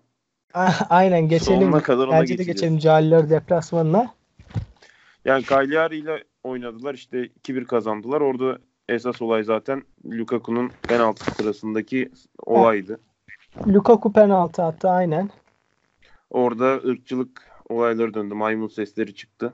Aynen 0.91 1.29
geçelim. 1.29 1.61
sonuna 1.61 1.83
kadar 1.83 2.09
ona 2.09 2.21
Bence 2.21 2.39
de 2.39 2.45
geçelim 2.45 2.79
Cahiller 2.79 3.31
deplasmanına. 3.31 4.15
Yani 5.25 5.45
Cagliari 5.45 5.99
ile 5.99 6.25
oynadılar. 6.45 6.95
işte 6.95 7.27
2-1 7.27 7.65
kazandılar. 7.65 8.21
Orada 8.21 8.59
esas 8.89 9.23
olay 9.23 9.43
zaten 9.45 9.83
Lukaku'nun 10.07 10.71
penaltı 10.83 11.35
sırasındaki 11.35 12.11
olaydı. 12.47 13.01
Lukaku 13.67 14.13
penaltı 14.13 14.63
attı 14.63 14.91
aynen. 14.91 15.31
Orada 16.31 16.75
ırkçılık 16.75 17.51
olayları 17.69 18.15
döndü. 18.15 18.35
Maymun 18.35 18.69
sesleri 18.69 19.15
çıktı. 19.15 19.53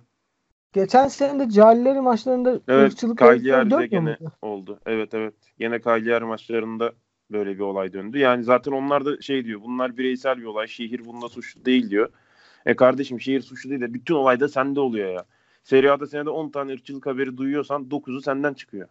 Geçen 0.76 1.08
sene 1.08 1.38
de 1.38 1.50
Cahilleri 1.50 2.00
maçlarında 2.00 2.60
Evet, 2.68 3.04
Cagliari'de 3.18 3.86
gene 3.86 4.16
oldu. 4.42 4.80
Evet 4.86 5.14
evet. 5.14 5.34
Gene 5.58 5.80
Cagliari 5.82 6.24
maçlarında 6.24 6.92
böyle 7.30 7.54
bir 7.54 7.60
olay 7.60 7.92
döndü. 7.92 8.18
Yani 8.18 8.44
zaten 8.44 8.72
onlar 8.72 9.04
da 9.04 9.20
şey 9.20 9.44
diyor. 9.44 9.60
Bunlar 9.62 9.96
bireysel 9.96 10.38
bir 10.38 10.44
olay. 10.44 10.66
Şehir 10.66 11.04
bunda 11.04 11.28
suçlu 11.28 11.64
değil 11.64 11.90
diyor. 11.90 12.08
E 12.66 12.76
kardeşim 12.76 13.20
şehir 13.20 13.40
suçlu 13.40 13.70
değil 13.70 13.80
de 13.80 13.94
bütün 13.94 14.14
olay 14.14 14.40
da 14.40 14.48
sende 14.48 14.80
oluyor 14.80 15.12
ya. 15.12 15.24
Serie 15.64 15.90
A'da 15.90 16.06
senede 16.06 16.30
10 16.30 16.50
tane 16.50 16.72
ırkçılık 16.72 17.06
haberi 17.06 17.36
duyuyorsan 17.36 17.82
9'u 17.82 18.20
senden 18.20 18.54
çıkıyor. 18.54 18.88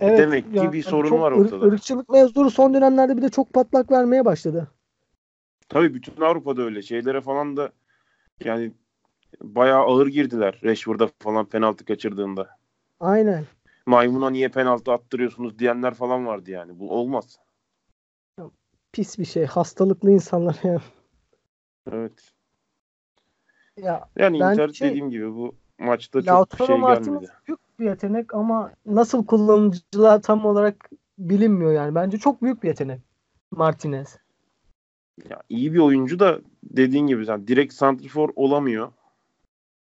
Evet, 0.00 0.18
Demek 0.18 0.52
ki 0.52 0.56
yani 0.56 0.72
bir 0.72 0.82
sorun 0.82 1.08
çok 1.08 1.20
var 1.20 1.32
ortada. 1.32 1.64
ırkçılık 1.64 2.08
mevzuları 2.08 2.50
son 2.50 2.74
dönemlerde 2.74 3.16
bir 3.16 3.22
de 3.22 3.28
çok 3.28 3.52
patlak 3.52 3.90
vermeye 3.90 4.24
başladı. 4.24 4.68
Tabii 5.68 5.94
bütün 5.94 6.22
Avrupa'da 6.22 6.62
öyle. 6.62 6.82
Şeylere 6.82 7.20
falan 7.20 7.56
da 7.56 7.72
yani 8.44 8.72
bayağı 9.42 9.80
ağır 9.82 10.06
girdiler 10.06 10.60
Rashford'a 10.64 11.08
falan 11.18 11.46
penaltı 11.46 11.84
kaçırdığında. 11.84 12.48
Aynen. 13.00 13.44
Maymuna 13.86 14.30
niye 14.30 14.48
penaltı 14.48 14.92
attırıyorsunuz 14.92 15.58
diyenler 15.58 15.94
falan 15.94 16.26
vardı 16.26 16.50
yani. 16.50 16.78
Bu 16.78 16.90
olmaz. 16.90 17.38
Pis 18.92 19.18
bir 19.18 19.24
şey. 19.24 19.44
Hastalıklı 19.46 20.10
insanlar 20.10 20.60
ya. 20.62 20.80
Evet. 21.92 22.32
Ya 23.76 24.08
Yani 24.16 24.40
Ben 24.40 24.52
Inter 24.52 24.68
şey- 24.68 24.90
dediğim 24.90 25.10
gibi 25.10 25.34
bu 25.34 25.54
maçta 25.78 26.22
çok 26.22 26.28
Lautaro 26.28 26.66
şey 26.66 26.78
Martinez 26.78 27.06
gelmedi. 27.20 27.32
büyük 27.48 27.60
bir 27.78 27.84
yetenek 27.84 28.34
ama 28.34 28.72
nasıl 28.86 29.26
kullanıcılığa 29.26 30.20
tam 30.20 30.44
olarak 30.46 30.90
bilinmiyor 31.18 31.72
yani. 31.72 31.94
Bence 31.94 32.18
çok 32.18 32.42
büyük 32.42 32.62
bir 32.62 32.68
yetenek 32.68 33.00
Martinez. 33.50 34.18
Ya 35.30 35.42
iyi 35.48 35.72
bir 35.74 35.78
oyuncu 35.78 36.18
da 36.18 36.40
dediğin 36.62 37.06
gibi 37.06 37.26
yani 37.26 37.48
direkt 37.48 37.74
santrifor 37.74 38.28
olamıyor. 38.36 38.92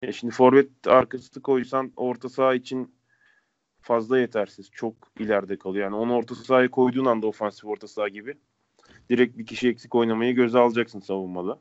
Ya 0.03 0.13
şimdi 0.13 0.35
forvet 0.35 0.87
arkası 0.87 1.43
koysan 1.43 1.93
orta 1.97 2.29
saha 2.29 2.55
için 2.55 2.95
fazla 3.81 4.19
yetersiz. 4.19 4.71
Çok 4.71 4.95
ileride 5.19 5.59
kalıyor. 5.59 5.85
Yani 5.85 5.97
onu 5.97 6.15
orta 6.15 6.35
sahaya 6.35 6.71
koyduğun 6.71 7.05
anda 7.05 7.27
ofansif 7.27 7.65
orta 7.65 7.89
saha 7.89 8.09
gibi 8.09 8.35
direkt 9.11 9.39
bir 9.39 9.47
kişi 9.47 9.69
eksik 9.69 9.95
oynamayı 9.95 10.35
göze 10.35 10.59
alacaksın 10.59 11.01
savunmada. 11.01 11.61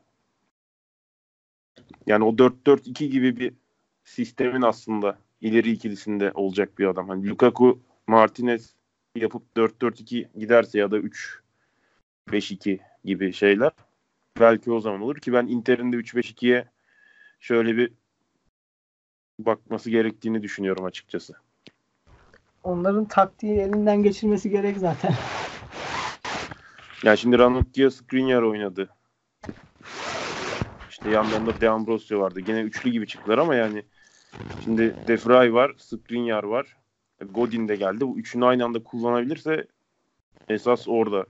Yani 2.05 2.23
o 2.23 2.29
4-4-2 2.29 3.05
gibi 3.05 3.37
bir 3.37 3.53
sistemin 4.03 4.61
aslında 4.61 5.19
ileri 5.41 5.71
ikilisinde 5.71 6.31
olacak 6.33 6.79
bir 6.79 6.85
adam. 6.85 7.09
Hani 7.09 7.29
Lukaku, 7.29 7.79
Martinez 8.07 8.75
yapıp 9.15 9.43
4-4-2 9.55 10.39
giderse 10.39 10.79
ya 10.79 10.91
da 10.91 10.99
3-5-2 12.27 12.79
gibi 13.03 13.33
şeyler 13.33 13.71
belki 14.39 14.71
o 14.71 14.79
zaman 14.79 15.01
olur 15.01 15.15
ki 15.15 15.33
ben 15.33 15.47
Inter'in 15.47 15.91
de 15.91 15.97
3-5-2'ye 15.97 16.67
şöyle 17.39 17.77
bir 17.77 17.93
bakması 19.47 19.89
gerektiğini 19.89 20.43
düşünüyorum 20.43 20.85
açıkçası. 20.85 21.33
Onların 22.63 23.05
taktiği 23.05 23.59
elinden 23.59 24.03
geçirmesi 24.03 24.49
gerek 24.49 24.77
zaten. 24.77 25.13
Yani 27.03 27.17
şimdi 27.17 27.39
Ranocchia 27.39 27.91
Skriniar 27.91 28.41
oynadı. 28.41 28.89
İşte 30.89 31.09
yanlarında 31.09 31.61
De 31.61 31.69
Ambrosio 31.69 32.19
vardı. 32.19 32.39
Gene 32.39 32.61
üçlü 32.61 32.89
gibi 32.89 33.07
çıktılar 33.07 33.37
ama 33.37 33.55
yani 33.55 33.83
şimdi 34.63 34.95
De 35.07 35.15
Vrij 35.15 35.53
var, 35.53 35.71
Skriniar 35.77 36.43
var. 36.43 36.77
Godin 37.31 37.67
de 37.67 37.75
geldi. 37.75 38.01
Bu 38.01 38.19
üçünü 38.19 38.45
aynı 38.45 38.65
anda 38.65 38.83
kullanabilirse 38.83 39.67
esas 40.49 40.87
orada. 40.87 41.25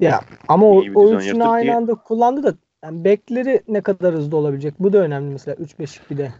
Ya 0.00 0.20
ama 0.48 0.66
o, 0.66 0.84
o 0.94 1.14
üçünü 1.14 1.44
aynı 1.44 1.70
ki- 1.70 1.74
anda 1.76 1.94
kullandı 1.94 2.42
da 2.42 2.54
yani 2.84 3.04
bekleri 3.04 3.62
ne 3.68 3.80
kadar 3.80 4.14
hızlı 4.14 4.36
olabilecek? 4.36 4.74
Bu 4.78 4.92
da 4.92 4.98
önemli 4.98 5.32
mesela 5.32 5.54
3-5-2'de. 5.54 6.32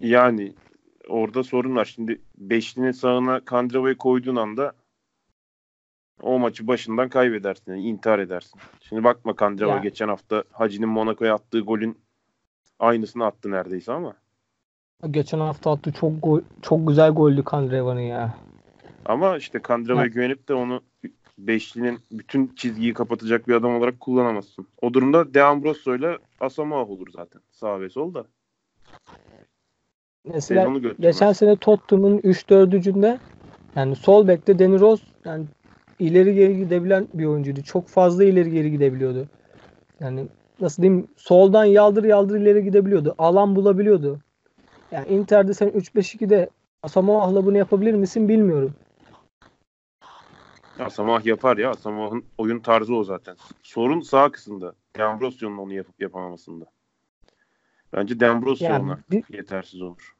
Yani 0.00 0.52
orada 1.08 1.44
sorun 1.44 1.76
var. 1.76 1.84
Şimdi 1.84 2.20
beşlinin 2.38 2.90
sağına 2.90 3.40
Kandrava'yı 3.44 3.96
koyduğun 3.96 4.36
anda 4.36 4.72
o 6.22 6.38
maçı 6.38 6.66
başından 6.66 7.08
kaybedersin. 7.08 7.72
Yani 7.72 7.82
intihar 7.82 8.18
edersin. 8.18 8.60
Şimdi 8.80 9.04
bakma 9.04 9.36
Kandrava 9.36 9.72
Ya. 9.72 9.78
geçen 9.78 10.08
hafta 10.08 10.44
Hacı'nin 10.52 10.88
Monaco'ya 10.88 11.34
attığı 11.34 11.60
golün 11.60 11.98
aynısını 12.78 13.26
attı 13.26 13.50
neredeyse 13.50 13.92
ama. 13.92 14.14
Geçen 15.10 15.38
hafta 15.38 15.70
attı 15.70 15.92
çok 15.92 16.22
gol, 16.22 16.40
çok 16.62 16.88
güzel 16.88 17.10
goldü 17.10 17.44
Kandreva'nın 17.44 18.00
ya. 18.00 18.34
Ama 19.04 19.36
işte 19.36 19.58
Kandrava'ya 19.62 20.06
güvenip 20.06 20.48
de 20.48 20.54
onu 20.54 20.82
beşlinin 21.38 21.98
bütün 22.10 22.54
çizgiyi 22.54 22.94
kapatacak 22.94 23.48
bir 23.48 23.54
adam 23.54 23.74
olarak 23.76 24.00
kullanamazsın. 24.00 24.66
O 24.82 24.94
durumda 24.94 25.34
De 25.34 25.42
Ambrosio 25.42 25.96
ile 25.96 26.18
Asamoah 26.40 26.90
olur 26.90 27.06
zaten. 27.12 27.40
Sağ 27.50 27.80
ve 27.80 27.88
sol 27.88 28.14
da. 28.14 28.24
Mesela 30.34 30.72
geçen 31.00 31.32
sene 31.32 31.56
Tottenham'ın 31.56 32.18
3-4'ücünde 32.18 33.18
yani 33.76 33.96
sol 33.96 34.28
bekte 34.28 34.58
Danny 34.58 34.80
Rose 34.80 35.04
yani 35.24 35.46
ileri 35.98 36.34
geri 36.34 36.56
gidebilen 36.56 37.08
bir 37.14 37.24
oyuncuydu. 37.26 37.62
Çok 37.62 37.88
fazla 37.88 38.24
ileri 38.24 38.50
geri 38.50 38.70
gidebiliyordu. 38.70 39.26
Yani 40.00 40.26
nasıl 40.60 40.82
diyeyim 40.82 41.08
soldan 41.16 41.64
yaldır 41.64 42.04
yaldır 42.04 42.40
ileri 42.40 42.64
gidebiliyordu. 42.64 43.14
Alan 43.18 43.56
bulabiliyordu. 43.56 44.18
Yani 44.90 45.08
Inter'de 45.08 45.54
sen 45.54 45.68
3-5-2'de 45.68 46.50
Asamoah'la 46.82 47.46
bunu 47.46 47.56
yapabilir 47.58 47.94
misin 47.94 48.28
bilmiyorum. 48.28 48.74
Asamoah 50.78 51.26
yapar 51.26 51.56
ya. 51.56 51.70
Asamoah'ın 51.70 52.24
oyun 52.38 52.60
tarzı 52.60 52.94
o 52.94 53.04
zaten. 53.04 53.36
Sorun 53.62 54.00
sağ 54.00 54.32
kısımda. 54.32 54.72
De 54.96 55.04
Ambrosio'nun 55.04 55.58
onu 55.58 55.74
yapıp 55.74 56.00
yapamamasında. 56.00 56.64
Bence 57.92 58.20
De 58.20 58.28
Ambrosio 58.28 58.64
Yani 58.66 58.84
ona 58.84 58.98
bir- 59.10 59.24
yetersiz 59.36 59.82
olur. 59.82 60.14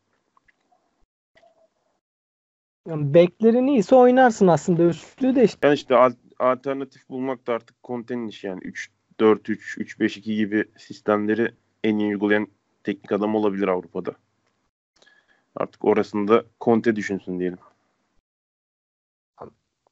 Yani 2.88 3.14
beklerin 3.14 3.66
iyiyse 3.66 3.94
oynarsın 3.94 4.46
aslında. 4.46 4.82
Üstlüğü 4.82 5.34
de 5.34 5.44
işte 5.44 5.66
Yani 5.66 5.74
işte 5.74 5.96
al- 5.96 6.12
alternatif 6.38 7.08
bulmak 7.08 7.46
da 7.46 7.52
artık 7.52 7.76
Conte'nin 7.84 8.28
işi 8.28 8.46
yani 8.46 8.60
3-4-3, 8.60 9.78
3-5-2 9.78 10.20
gibi 10.20 10.64
sistemleri 10.78 11.52
en 11.84 11.98
iyi 11.98 12.08
uygulayan 12.08 12.46
teknik 12.84 13.12
adam 13.12 13.34
olabilir 13.34 13.68
Avrupa'da. 13.68 14.12
Artık 15.56 15.84
orasında 15.84 16.44
Conte 16.60 16.96
düşünsün 16.96 17.40
diyelim. 17.40 17.58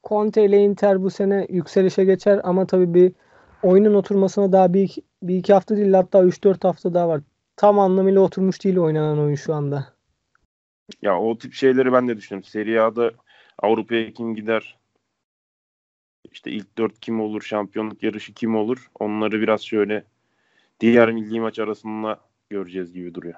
Conte 0.05 0.45
ile 0.45 0.65
Inter 0.65 1.03
bu 1.03 1.11
sene 1.11 1.47
yükselişe 1.50 2.05
geçer 2.05 2.41
ama 2.45 2.67
tabii 2.67 2.95
bir 2.95 3.12
oyunun 3.62 3.95
oturmasına 3.95 4.53
daha 4.53 4.75
bir 4.75 4.83
iki, 4.83 5.03
bir 5.23 5.37
iki 5.37 5.53
hafta 5.53 5.76
değil 5.76 5.93
hatta 5.93 6.25
3-4 6.25 6.65
hafta 6.65 6.95
daha 6.95 7.09
var. 7.09 7.21
Tam 7.57 7.79
anlamıyla 7.79 8.21
oturmuş 8.21 8.65
değil 8.65 8.79
oynanan 8.79 9.19
oyun 9.19 9.35
şu 9.35 9.55
anda. 9.55 9.96
Ya 11.02 11.21
o 11.21 11.38
tip 11.38 11.55
şeyleri 11.55 11.93
ben 11.93 12.09
de 12.09 12.16
düşünüyorum. 12.16 12.50
Serie 12.50 12.78
A'da 12.78 13.11
Avrupa'ya 13.62 14.12
kim 14.12 14.35
gider? 14.35 14.78
İşte 16.33 16.50
ilk 16.50 16.78
dört 16.78 17.00
kim 17.00 17.21
olur? 17.21 17.43
Şampiyonluk 17.43 18.02
yarışı 18.02 18.35
kim 18.35 18.57
olur? 18.57 18.90
Onları 19.00 19.40
biraz 19.40 19.62
şöyle 19.62 20.05
diğer 20.81 21.12
milli 21.12 21.40
maç 21.40 21.59
arasında 21.59 22.21
göreceğiz 22.50 22.93
gibi 22.93 23.14
duruyor. 23.14 23.35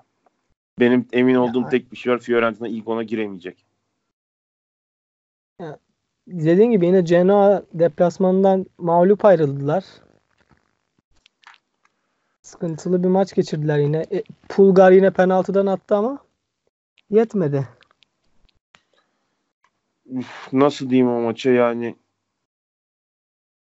Benim 0.81 1.07
emin 1.13 1.35
olduğum 1.35 1.63
Ya. 1.63 1.69
tek 1.69 1.93
bir 1.93 1.97
şey 1.97 2.13
var. 2.13 2.19
Fiorentina 2.19 2.69
ilk 2.69 2.89
ona 2.89 3.03
giremeyecek. 3.03 3.65
Dediğim 6.27 6.71
gibi 6.71 6.87
yine 6.87 7.01
Genoa 7.01 7.63
deplasmanından 7.75 8.67
mağlup 8.79 9.25
ayrıldılar. 9.25 9.85
Sıkıntılı 12.43 13.03
bir 13.03 13.09
maç 13.09 13.35
geçirdiler 13.35 13.79
yine. 13.79 14.07
E, 14.13 14.23
Pulgar 14.49 14.93
yine 14.93 15.11
penaltıdan 15.11 15.67
attı 15.67 15.97
ama 15.97 16.19
yetmedi. 17.11 17.69
Nasıl 20.53 20.91
diyeyim 20.91 21.09
o 21.09 21.21
maça 21.21 21.51
yani 21.51 21.97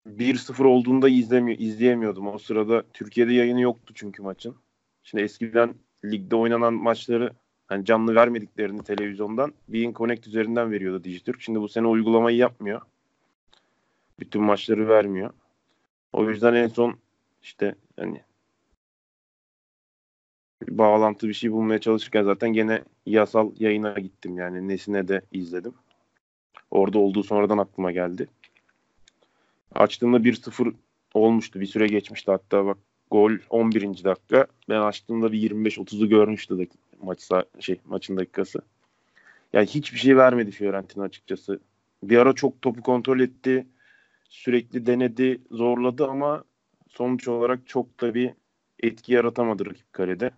1-0 0.08 0.64
olduğunda 0.64 1.08
izlemiyor, 1.08 1.58
izleyemiyordum. 1.58 2.26
O 2.26 2.38
sırada 2.38 2.84
Türkiye'de 2.92 3.32
yayını 3.32 3.60
yoktu 3.60 3.94
çünkü 3.96 4.22
maçın. 4.22 4.56
Şimdi 5.02 5.24
eskiden 5.24 5.74
ligde 6.04 6.36
oynanan 6.36 6.74
maçları 6.74 7.32
hani 7.66 7.84
canlı 7.84 8.14
vermediklerini 8.14 8.84
televizyondan 8.84 9.54
Bein 9.68 9.92
Connect 9.92 10.26
üzerinden 10.26 10.72
veriyordu 10.72 11.04
Dijitürk. 11.04 11.40
Şimdi 11.40 11.60
bu 11.60 11.68
sene 11.68 11.86
uygulamayı 11.86 12.36
yapmıyor. 12.36 12.80
Bütün 14.20 14.42
maçları 14.42 14.88
vermiyor. 14.88 15.30
O 16.12 16.30
yüzden 16.30 16.54
en 16.54 16.68
son 16.68 16.96
işte 17.42 17.74
hani 17.96 18.22
bağlantı 20.68 21.28
bir 21.28 21.34
şey 21.34 21.52
bulmaya 21.52 21.78
çalışırken 21.78 22.22
zaten 22.22 22.52
gene 22.52 22.82
yasal 23.06 23.52
yayına 23.58 23.92
gittim 23.92 24.38
yani 24.38 24.68
Nesine 24.68 25.08
de 25.08 25.22
izledim. 25.32 25.74
Orada 26.70 26.98
olduğu 26.98 27.22
sonradan 27.22 27.58
aklıma 27.58 27.92
geldi. 27.92 28.28
Açtığımda 29.74 30.16
1-0 30.16 30.74
olmuştu. 31.14 31.60
Bir 31.60 31.66
süre 31.66 31.86
geçmişti 31.86 32.30
hatta 32.30 32.66
bak 32.66 32.78
gol 33.10 33.32
11. 33.50 34.04
dakika. 34.04 34.46
Ben 34.68 34.80
açtığımda 34.80 35.32
bir 35.32 35.50
25-30'u 35.50 36.08
görmüştü 36.08 36.68
maç 37.02 37.28
şey 37.60 37.80
maçın 37.84 38.16
dakikası. 38.16 38.60
Yani 39.52 39.66
hiçbir 39.66 39.98
şey 39.98 40.16
vermedi 40.16 40.50
Fiorentina 40.50 41.04
açıkçası. 41.04 41.60
Bir 42.02 42.18
ara 42.18 42.32
çok 42.32 42.62
topu 42.62 42.82
kontrol 42.82 43.20
etti. 43.20 43.66
Sürekli 44.28 44.86
denedi, 44.86 45.40
zorladı 45.50 46.06
ama 46.06 46.44
sonuç 46.88 47.28
olarak 47.28 47.66
çok 47.66 48.00
da 48.00 48.14
bir 48.14 48.30
etki 48.82 49.12
yaratamadı 49.12 49.66
rakip 49.66 49.92
kalede. 49.92 50.30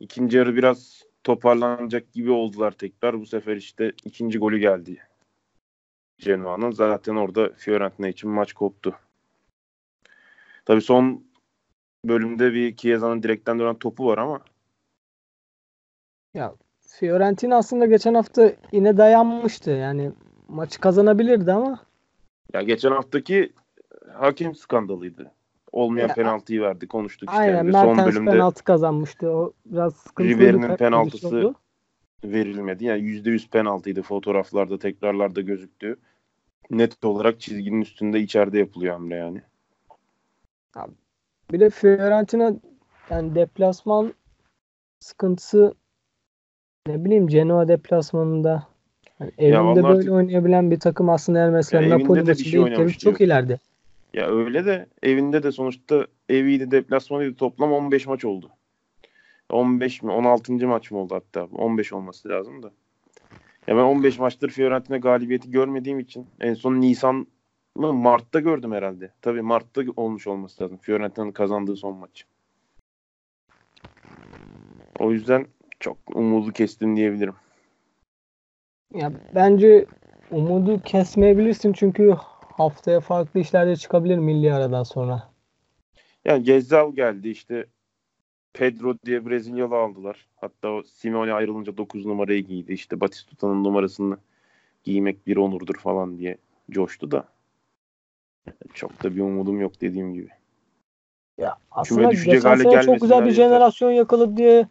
İkinci 0.00 0.36
yarı 0.36 0.56
biraz 0.56 1.02
toparlanacak 1.24 2.12
gibi 2.12 2.30
oldular 2.30 2.70
tekrar. 2.70 3.20
Bu 3.20 3.26
sefer 3.26 3.56
işte 3.56 3.92
ikinci 4.04 4.38
golü 4.38 4.58
geldi 4.58 4.98
Genoa'nın. 6.18 6.70
Zaten 6.70 7.16
orada 7.16 7.52
Fiorentina 7.56 8.08
için 8.08 8.30
maç 8.30 8.52
koptu. 8.52 8.94
Tabii 10.64 10.80
son 10.80 11.24
bölümde 12.04 12.52
bir 12.52 12.76
Chiesa'nın 12.76 13.22
direkten 13.22 13.58
dönen 13.58 13.74
topu 13.74 14.06
var 14.06 14.18
ama 14.18 14.40
Ya 16.34 16.54
Fiorentina 16.80 17.56
aslında 17.56 17.86
geçen 17.86 18.14
hafta 18.14 18.52
yine 18.72 18.96
dayanmıştı. 18.96 19.70
Yani 19.70 20.12
maçı 20.48 20.80
kazanabilirdi 20.80 21.52
ama 21.52 21.80
ya 22.52 22.62
geçen 22.62 22.90
haftaki 22.90 23.52
hakem 24.12 24.54
skandalıydı. 24.54 25.32
Olmayan 25.72 26.08
Ya, 26.08 26.14
penaltıyı 26.14 26.60
verdi. 26.60 26.88
Konuştuk 26.88 27.30
işte. 27.30 27.40
Aynen. 27.40 27.72
Son 27.72 27.98
bölümde 27.98 28.30
penaltı 28.30 28.64
kazanmıştı. 28.64 29.30
O 29.30 29.52
biraz 29.66 29.96
sıkıntılı 29.96 30.34
Ribery'nin 30.34 30.68
pe- 30.68 30.76
penaltısı 30.76 31.22
pozisyondu. 31.22 31.54
verilmedi. 32.24 32.84
Yani 32.84 33.02
%100 33.02 33.48
penaltıydı. 33.50 34.02
Fotoğraflarda, 34.02 34.78
tekrarlarda 34.78 35.40
gözüktü. 35.40 35.96
Net 36.70 37.04
olarak 37.04 37.40
çizginin 37.40 37.80
üstünde 37.80 38.20
içeride 38.20 38.58
yapılıyor 38.58 38.92
hamle 38.92 39.14
yani. 39.14 39.42
Bir 41.52 41.60
de 41.60 41.70
Fiorentina 41.70 42.52
yani 43.10 43.34
deplasman 43.34 44.14
sıkıntısı 45.00 45.74
ne 46.86 47.04
bileyim 47.04 47.26
Genoa 47.26 47.68
deplasmanında 47.68 48.66
yani 49.20 49.32
evinde 49.38 49.74
böyle 49.82 49.86
artık- 49.86 50.12
oynayabilen 50.12 50.70
bir 50.70 50.80
takım 50.80 51.08
aslında 51.10 51.38
yani 51.38 51.52
mesela 51.52 51.88
Napoli 51.88 52.08
maçında 52.08 52.34
şey 52.34 52.46
ilk 52.46 52.54
yarı 52.54 52.64
oynamış 52.64 52.98
çok 52.98 53.20
ileride. 53.20 53.58
Ya 54.16 54.26
öyle 54.26 54.64
de 54.64 54.86
evinde 55.02 55.42
de 55.42 55.52
sonuçta 55.52 56.06
eviydi, 56.28 56.70
deplasmanıydı. 56.70 57.36
Toplam 57.36 57.72
15 57.72 58.06
maç 58.06 58.24
oldu. 58.24 58.50
15 59.50 60.02
mi? 60.02 60.12
16. 60.12 60.52
maç 60.52 60.90
mı 60.90 60.98
oldu 60.98 61.14
hatta? 61.14 61.44
15 61.44 61.92
olması 61.92 62.28
lazım 62.28 62.62
da. 62.62 62.72
Ya 63.66 63.76
ben 63.76 63.82
15 63.82 64.18
maçtır 64.18 64.50
Fiorentina 64.50 64.96
galibiyeti 64.96 65.50
görmediğim 65.50 65.98
için 66.00 66.26
en 66.40 66.54
son 66.54 66.80
Nisan 66.80 67.26
mı 67.74 67.92
Mart'ta 67.92 68.40
gördüm 68.40 68.72
herhalde. 68.72 69.12
Tabii 69.22 69.42
Mart'ta 69.42 69.82
olmuş 69.96 70.26
olması 70.26 70.62
lazım. 70.62 70.78
Fiorentina'nın 70.82 71.32
kazandığı 71.32 71.76
son 71.76 71.96
maç. 71.96 72.26
O 74.98 75.12
yüzden 75.12 75.46
çok 75.80 75.96
umudu 76.14 76.52
kestim 76.52 76.96
diyebilirim. 76.96 77.34
Ya 78.94 79.12
bence 79.34 79.86
umudu 80.30 80.80
kesmeyebilirsin 80.82 81.72
çünkü 81.72 82.16
haftaya 82.58 83.00
farklı 83.00 83.40
işlerde 83.40 83.76
çıkabilir 83.76 84.18
milli 84.18 84.54
aradan 84.54 84.82
sonra. 84.82 85.28
Yani 86.24 86.42
Gezzal 86.42 86.92
geldi 86.94 87.28
işte 87.28 87.66
Pedro 88.52 88.94
diye 89.06 89.26
Brezilyalı 89.26 89.76
aldılar. 89.76 90.26
Hatta 90.36 90.68
o 90.68 90.82
Simeone 90.82 91.32
ayrılınca 91.32 91.76
9 91.76 92.06
numarayı 92.06 92.46
giydi. 92.46 92.72
İşte 92.72 93.00
Batistuta'nın 93.00 93.64
numarasını 93.64 94.16
giymek 94.84 95.26
bir 95.26 95.36
onurdur 95.36 95.74
falan 95.74 96.18
diye 96.18 96.38
coştu 96.70 97.10
da. 97.10 97.24
Çok 98.74 99.02
da 99.02 99.16
bir 99.16 99.20
umudum 99.20 99.60
yok 99.60 99.80
dediğim 99.80 100.14
gibi. 100.14 100.28
Ya 101.38 101.56
aslında 101.70 102.12
geçen 102.12 102.56
sene 102.56 102.82
çok 102.82 103.00
güzel 103.00 103.20
bir 103.20 103.30
yeter. 103.30 103.44
jenerasyon 103.48 103.90
yakaladı 103.90 104.36
diye 104.36 104.68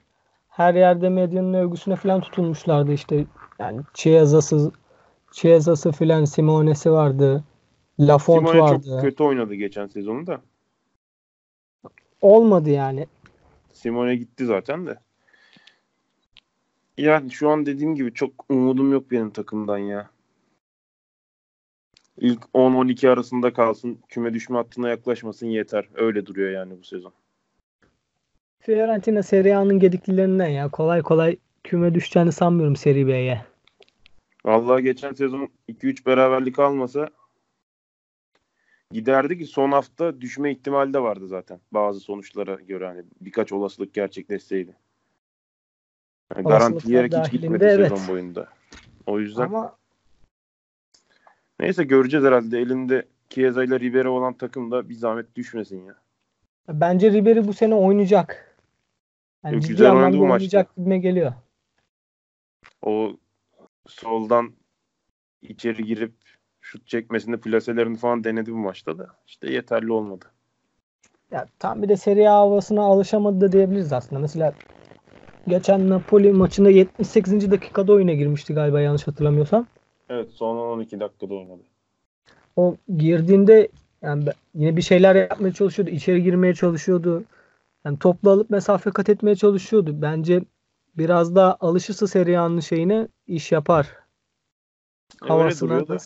her 0.49 0.73
yerde 0.73 1.09
medyanın 1.09 1.53
övgüsüne 1.53 1.95
falan 1.95 2.21
tutulmuşlardı 2.21 2.93
işte. 2.93 3.25
Yani 3.59 3.81
Chiesa'sı 3.93 4.71
Chiesa'sı 5.31 5.91
filan 5.91 6.25
Simone'si 6.25 6.91
vardı. 6.91 7.43
Lafont 7.99 8.39
Simone 8.49 8.61
vardı. 8.61 8.85
çok 8.89 9.01
kötü 9.01 9.23
oynadı 9.23 9.53
geçen 9.53 9.87
sezonu 9.87 10.27
da. 10.27 10.41
Olmadı 12.21 12.69
yani. 12.69 13.07
Simone 13.73 14.15
gitti 14.15 14.45
zaten 14.45 14.85
de. 14.85 14.99
Yani 16.97 17.31
şu 17.31 17.49
an 17.49 17.65
dediğim 17.65 17.95
gibi 17.95 18.13
çok 18.13 18.31
umudum 18.49 18.91
yok 18.91 19.11
benim 19.11 19.29
takımdan 19.29 19.77
ya. 19.77 20.09
İlk 22.17 22.41
10-12 22.53 23.09
arasında 23.09 23.53
kalsın. 23.53 23.99
Küme 24.09 24.33
düşme 24.33 24.57
hattına 24.57 24.89
yaklaşmasın 24.89 25.47
yeter. 25.47 25.89
Öyle 25.95 26.25
duruyor 26.25 26.51
yani 26.51 26.79
bu 26.79 26.83
sezon. 26.83 27.13
Fiorentina 28.59 29.23
Serie 29.23 29.53
A'nın 29.53 29.79
gediklilerinden 29.79 30.47
ya. 30.47 30.69
Kolay 30.69 31.01
kolay 31.01 31.37
küme 31.63 31.95
düşeceğini 31.95 32.31
sanmıyorum 32.31 32.75
Serie 32.75 33.07
B'ye. 33.07 33.45
Vallahi 34.45 34.83
geçen 34.83 35.13
sezon 35.13 35.49
2-3 35.69 36.05
beraberlik 36.05 36.59
almasa 36.59 37.09
giderdi 38.91 39.37
ki 39.37 39.45
son 39.45 39.71
hafta 39.71 40.21
düşme 40.21 40.51
ihtimali 40.51 40.93
de 40.93 40.99
vardı 40.99 41.27
zaten. 41.27 41.59
Bazı 41.71 41.99
sonuçlara 41.99 42.55
göre 42.55 42.87
hani 42.87 43.03
birkaç 43.21 43.51
olasılık 43.51 43.93
gerçekleşseydi. 43.93 44.75
Yani 46.35 46.47
garantileyerek 46.47 47.13
hiç 47.13 47.31
gitmedi 47.31 47.63
evet. 47.63 47.89
sezon 47.89 48.07
boyunda. 48.07 48.49
O 49.05 49.19
yüzden 49.19 49.43
Ama 49.43 49.75
neyse 51.59 51.83
göreceğiz 51.83 52.25
herhalde. 52.25 52.59
Elinde 52.59 53.05
Chiesa 53.29 53.63
ile 53.63 53.79
Ribery 53.79 54.07
olan 54.07 54.33
takım 54.33 54.71
da 54.71 54.89
bir 54.89 54.93
zahmet 54.93 55.35
düşmesin 55.35 55.85
ya. 55.85 55.95
bence 56.69 57.11
Ribery 57.11 57.47
bu 57.47 57.53
sene 57.53 57.75
oynayacak. 57.75 58.57
Yani 59.43 59.61
ciddi 59.61 59.71
güzel 59.71 59.91
anlamda 59.91 60.17
bu 60.17 60.21
oynayacak 60.21 60.75
gibime 60.75 60.97
geliyor. 60.97 61.33
O 62.81 63.17
soldan 63.87 64.53
içeri 65.41 65.85
girip 65.85 66.13
şut 66.65 66.87
çekmesini, 66.87 67.37
plaselerini 67.37 67.97
falan 67.97 68.23
denedi 68.23 68.51
bu 68.51 68.57
maçta 68.57 68.97
da. 68.97 69.07
İşte 69.27 69.51
yeterli 69.51 69.91
olmadı. 69.91 70.25
Ya 71.31 71.45
tam 71.59 71.83
bir 71.83 71.89
de 71.89 71.97
Serie 71.97 72.27
A 72.27 72.33
havasına 72.33 72.81
alışamadı 72.83 73.41
da 73.41 73.51
diyebiliriz 73.51 73.93
aslında. 73.93 74.19
Mesela 74.19 74.53
geçen 75.47 75.89
Napoli 75.89 76.31
maçında 76.33 76.69
78. 76.69 77.51
dakikada 77.51 77.93
oyuna 77.93 78.13
girmişti 78.13 78.53
galiba 78.53 78.81
yanlış 78.81 79.07
hatırlamıyorsam. 79.07 79.67
Evet 80.09 80.29
son 80.31 80.57
12 80.57 80.99
dakikada 80.99 81.33
oynadı. 81.33 81.61
O 82.55 82.75
girdiğinde 82.97 83.67
yani 84.01 84.25
yine 84.55 84.77
bir 84.77 84.81
şeyler 84.81 85.15
yapmaya 85.15 85.53
çalışıyordu. 85.53 85.91
içeri 85.91 86.23
girmeye 86.23 86.53
çalışıyordu. 86.53 87.23
Yani 87.85 87.99
toplu 87.99 88.29
alıp 88.29 88.49
mesafe 88.49 88.91
kat 88.91 89.09
etmeye 89.09 89.35
çalışıyordu. 89.35 90.01
Bence 90.01 90.41
biraz 90.97 91.35
daha 91.35 91.57
alışırsa 91.59 92.07
Serie 92.07 92.37
A'nın 92.37 92.59
şeyine 92.59 93.07
iş 93.27 93.51
yapar. 93.51 93.85
E, 93.85 95.25
öyle 95.25 95.33
Havasına 95.33 95.69
duruyor 95.69 95.87
da? 95.87 95.97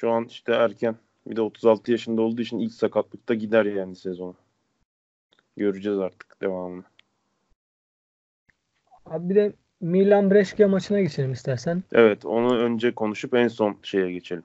Şu 0.00 0.10
an 0.10 0.24
işte 0.24 0.52
erken. 0.52 0.96
Bir 1.26 1.36
de 1.36 1.40
36 1.40 1.92
yaşında 1.92 2.22
olduğu 2.22 2.42
için 2.42 2.58
ilk 2.58 2.72
sakatlıkta 2.72 3.34
gider 3.34 3.64
yani 3.64 3.96
sezonu. 3.96 4.34
Göreceğiz 5.56 5.98
artık 5.98 6.40
devamını. 6.42 6.84
Abi 9.06 9.28
bir 9.28 9.34
de 9.34 9.52
Milan 9.80 10.30
Brescia 10.30 10.68
maçına 10.68 11.00
geçelim 11.00 11.32
istersen. 11.32 11.82
Evet 11.92 12.24
onu 12.24 12.56
önce 12.58 12.94
konuşup 12.94 13.34
en 13.34 13.48
son 13.48 13.76
şeye 13.82 14.12
geçelim. 14.12 14.42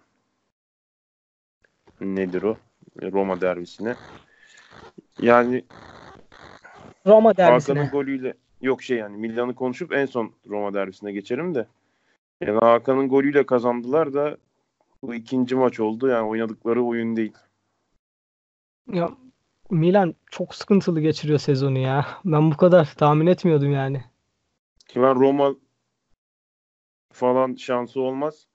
Nedir 2.01 2.43
o? 2.43 2.57
Roma 3.01 3.41
derbisine. 3.41 3.95
Yani 5.21 5.63
Roma 7.05 7.37
derbisine. 7.37 7.79
Hakan'ın 7.79 7.91
golüyle 7.91 8.33
yok 8.61 8.83
şey 8.83 8.97
yani 8.97 9.17
Milan'ı 9.17 9.55
konuşup 9.55 9.93
en 9.93 10.05
son 10.05 10.31
Roma 10.49 10.73
derbisine 10.73 11.11
geçelim 11.11 11.55
de. 11.55 11.67
Yani 12.41 12.59
Hakan'ın 12.59 13.09
golüyle 13.09 13.45
kazandılar 13.45 14.13
da 14.13 14.37
bu 15.01 15.15
ikinci 15.15 15.55
maç 15.55 15.79
oldu. 15.79 16.07
Yani 16.07 16.27
oynadıkları 16.27 16.83
oyun 16.83 17.15
değil. 17.15 17.33
Ya 18.91 19.09
Milan 19.69 20.15
çok 20.31 20.55
sıkıntılı 20.55 21.01
geçiriyor 21.01 21.39
sezonu 21.39 21.77
ya. 21.77 22.05
Ben 22.25 22.51
bu 22.51 22.57
kadar 22.57 22.93
tahmin 22.97 23.27
etmiyordum 23.27 23.71
yani. 23.71 24.03
Ki 24.87 25.01
ben 25.01 25.15
Roma 25.15 25.55
falan 27.11 27.55
şansı 27.55 28.01
olmaz. 28.01 28.47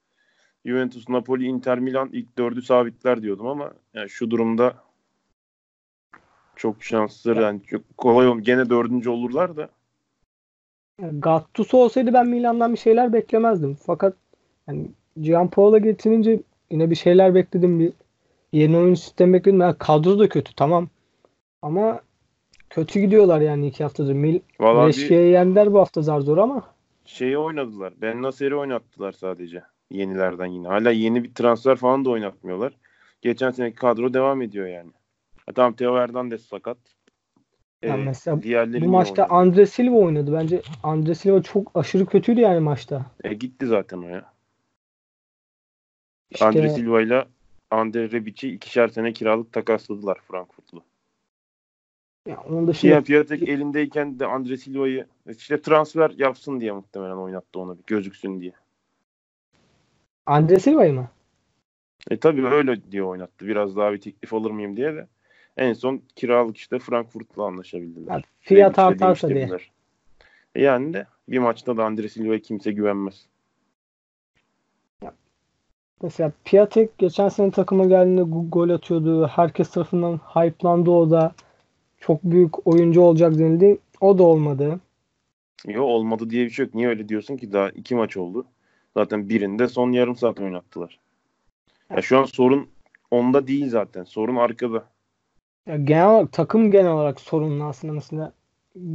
Juventus, 0.65 1.09
Napoli, 1.09 1.45
Inter 1.45 1.79
Milan 1.79 2.09
ilk 2.13 2.37
dördü 2.37 2.61
sabitler 2.61 3.21
diyordum 3.21 3.47
ama 3.47 3.73
yani 3.93 4.09
şu 4.09 4.31
durumda 4.31 4.73
çok 6.55 6.83
şansları 6.83 7.41
yani 7.41 7.61
çok 7.63 7.97
kolay 7.97 8.27
olur. 8.27 8.39
Gene 8.39 8.69
dördüncü 8.69 9.09
olurlar 9.09 9.57
da 9.57 9.69
Gattuso 10.99 11.77
olsaydı 11.77 12.13
ben 12.13 12.27
Milan'dan 12.27 12.73
bir 12.73 12.77
şeyler 12.77 13.13
beklemezdim. 13.13 13.75
Fakat 13.75 14.15
yani 14.67 14.91
Gianpaolo 15.21 15.79
getirince 15.79 16.39
yine 16.71 16.89
bir 16.89 16.95
şeyler 16.95 17.35
bekledim. 17.35 17.79
Bir 17.79 17.93
yeni 18.51 18.77
oyun 18.77 18.93
sistemi 18.95 19.33
bekledim. 19.33 19.61
Yani 19.61 19.75
kadro 19.79 20.19
da 20.19 20.29
kötü 20.29 20.55
tamam. 20.55 20.89
Ama 21.61 22.01
kötü 22.69 22.99
gidiyorlar 22.99 23.41
yani 23.41 23.67
iki 23.67 23.83
haftadır. 23.83 24.13
Mil 24.13 24.39
Brescia'yı 24.87 25.31
yendiler 25.31 25.73
bu 25.73 25.79
hafta 25.79 26.01
zar 26.01 26.19
zor 26.19 26.37
ama 26.37 26.63
şeyi 27.05 27.37
oynadılar. 27.37 27.93
Ben 28.01 28.21
Nasser'i 28.21 28.55
oynattılar 28.55 29.11
sadece. 29.11 29.63
Yenilerden 29.91 30.45
yine. 30.45 30.67
Hala 30.67 30.91
yeni 30.91 31.23
bir 31.23 31.33
transfer 31.33 31.75
falan 31.75 32.05
da 32.05 32.09
oynatmıyorlar. 32.09 32.73
Geçen 33.21 33.51
seneki 33.51 33.75
kadro 33.75 34.13
devam 34.13 34.41
ediyor 34.41 34.67
yani. 34.67 34.91
Ha, 35.45 35.51
tamam 35.55 35.73
Theo 35.73 35.95
Hernandez 35.97 36.41
sakat. 36.41 36.77
Ya 37.83 37.97
Ee, 37.97 38.03
mesela 38.03 38.43
diğerleri 38.43 38.85
bu 38.85 38.89
maçta 38.89 39.21
oynadı. 39.21 39.33
Andre 39.33 39.65
Silva 39.65 39.95
oynadı. 39.95 40.33
Bence 40.33 40.61
Andre 40.83 41.15
Silva 41.15 41.41
çok 41.41 41.71
aşırı 41.75 42.05
kötüydü 42.05 42.41
yani 42.41 42.59
maçta. 42.59 43.05
E, 43.23 43.33
gitti 43.33 43.67
zaten 43.67 43.97
o 43.97 44.07
ya. 44.07 44.25
İşte 46.31 46.45
Andre 46.45 46.69
Silva 46.69 47.01
ile 47.01 47.25
Andre 47.71 48.11
Rebic'i 48.11 48.49
ikişer 48.49 48.87
sene 48.87 49.13
kiralık 49.13 49.53
takasladılar 49.53 50.19
Frankfurtlu. 50.27 50.83
ya 52.27 52.41
onun 52.49 52.67
dışında 52.67 52.73
Siyah 52.73 53.01
Piatek 53.01 53.49
elindeyken 53.49 54.19
de 54.19 54.25
Andre 54.25 54.57
Silva'yı 54.57 55.05
işte 55.37 55.61
transfer 55.61 56.11
yapsın 56.17 56.59
diye 56.59 56.71
muhtemelen 56.71 57.15
oynattı 57.15 57.59
onu 57.59 57.77
bir 57.77 57.83
gözüksün 57.87 58.41
diye. 58.41 58.51
Andre 60.25 60.59
Silva'yı 60.59 60.93
mı? 60.93 61.09
E 62.09 62.17
tabii 62.17 62.47
öyle 62.47 62.91
diye 62.91 63.03
oynattı. 63.03 63.47
Biraz 63.47 63.75
daha 63.75 63.93
bir 63.93 64.01
teklif 64.01 64.33
alır 64.33 64.51
mıyım 64.51 64.77
diye 64.77 64.95
de. 64.95 65.07
En 65.57 65.73
son 65.73 66.01
kiralık 66.15 66.57
işte 66.57 66.79
Frankfurt'la 66.79 67.43
anlaşabildiler. 67.43 68.13
Ya 68.13 68.21
fiyat 68.39 68.79
artarsa 68.79 69.29
diye. 69.29 69.49
E 70.55 70.61
yani 70.61 70.93
de 70.93 71.07
bir 71.27 71.39
maçta 71.39 71.77
da 71.77 71.85
Andre 71.85 72.09
Silva'ya 72.09 72.39
kimse 72.39 72.71
güvenmez. 72.71 73.25
Mesela 76.03 76.31
Piatek 76.45 76.97
geçen 76.97 77.29
sene 77.29 77.51
takıma 77.51 77.85
geldiğinde 77.85 78.21
gol 78.49 78.69
atıyordu. 78.69 79.27
Herkes 79.27 79.71
tarafından 79.71 80.17
hype'landı 80.17 80.91
o 80.91 81.11
da. 81.11 81.33
Çok 81.99 82.23
büyük 82.23 82.67
oyuncu 82.67 83.01
olacak 83.01 83.39
denildi. 83.39 83.77
O 84.01 84.17
da 84.17 84.23
olmadı. 84.23 84.79
Yok 85.67 85.85
olmadı 85.85 86.29
diye 86.29 86.45
bir 86.45 86.49
şey 86.49 86.65
yok. 86.65 86.75
Niye 86.75 86.87
öyle 86.87 87.09
diyorsun 87.09 87.37
ki? 87.37 87.53
Daha 87.53 87.69
iki 87.69 87.95
maç 87.95 88.17
oldu. 88.17 88.45
Zaten 88.97 89.29
birinde 89.29 89.67
son 89.67 89.91
yarım 89.91 90.15
saat 90.15 90.39
oynattılar. 90.39 90.99
Ya 91.89 92.01
şu 92.01 92.19
an 92.19 92.23
sorun 92.23 92.67
onda 93.11 93.47
değil 93.47 93.69
zaten. 93.69 94.03
Sorun 94.03 94.35
arkada. 94.35 94.85
Ya 95.67 95.77
genel 95.77 96.09
olarak 96.09 96.31
takım 96.31 96.71
genel 96.71 96.91
olarak 96.91 97.19
sorunlu 97.19 97.63
aslında 97.63 97.93
mesela. 97.93 98.33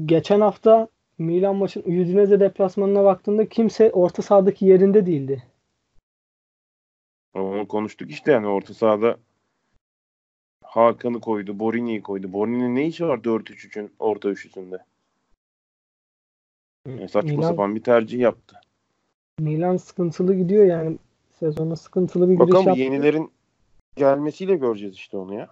Geçen 0.07 0.41
hafta 0.41 0.89
Milan 1.19 1.57
maçın 1.57 1.81
Udinese 1.81 2.41
deplasmanına 2.41 3.05
baktığında 3.05 3.49
kimse 3.49 3.91
orta 3.91 4.23
sahadaki 4.23 4.67
yerinde 4.67 5.07
değildi. 5.07 5.43
Onu 7.41 7.69
konuştuk 7.69 8.11
işte 8.11 8.33
yani 8.33 8.47
orta 8.47 8.75
sahada 8.75 9.17
Hakan'ı 10.65 11.21
koydu, 11.21 11.59
Borini'yi 11.59 12.03
koydu. 12.03 12.33
Borini'nin 12.33 12.75
ne 12.75 12.87
işi 12.87 13.07
var 13.07 13.19
4-3-3'ün 13.19 13.93
orta 13.99 14.29
üçlüsünde? 14.29 14.85
Yani 16.87 17.09
saçma 17.09 17.31
Milan, 17.31 17.49
sapan 17.49 17.75
bir 17.75 17.83
tercih 17.83 18.19
yaptı. 18.19 18.61
Milan 19.39 19.77
sıkıntılı 19.77 20.35
gidiyor 20.35 20.65
yani 20.65 20.99
sezona 21.39 21.77
sıkıntılı 21.77 22.29
bir 22.29 22.35
giriş 22.35 22.49
Bakalım 22.49 22.67
yaptı. 22.67 22.81
yenilerin 22.81 23.31
gelmesiyle 23.97 24.57
göreceğiz 24.57 24.95
işte 24.95 25.17
onu 25.17 25.35
ya. 25.35 25.49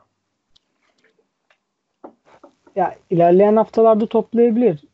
Ya 2.76 2.98
ilerleyen 3.10 3.56
haftalarda 3.56 4.06
toplayabilir. 4.06 4.84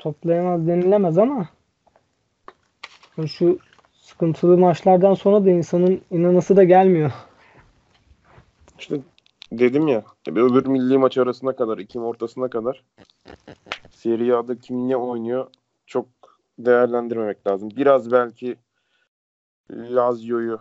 Toplayamaz 0.00 0.66
denilemez 0.66 1.18
ama 1.18 1.48
şu 3.26 3.58
sıkıntılı 4.06 4.58
maçlardan 4.58 5.14
sonra 5.14 5.44
da 5.44 5.50
insanın 5.50 6.00
inanası 6.10 6.56
da 6.56 6.64
gelmiyor. 6.64 7.12
İşte 8.78 9.00
dedim 9.52 9.88
ya 9.88 10.04
öbür 10.28 10.66
milli 10.66 10.98
maç 10.98 11.18
arasına 11.18 11.56
kadar, 11.56 11.78
Ekim 11.78 12.04
ortasına 12.04 12.48
kadar 12.48 12.84
Serie 13.90 14.32
A'da 14.32 14.58
kim 14.58 14.88
ne 14.88 14.96
oynuyor 14.96 15.46
çok 15.86 16.06
değerlendirmemek 16.58 17.46
lazım. 17.46 17.68
Biraz 17.76 18.12
belki 18.12 18.56
Lazio'yu 19.70 20.60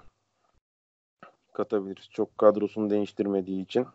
katabiliriz. 1.54 2.10
Çok 2.10 2.38
kadrosunu 2.38 2.90
değiştirmediği 2.90 3.64
için. 3.64 3.86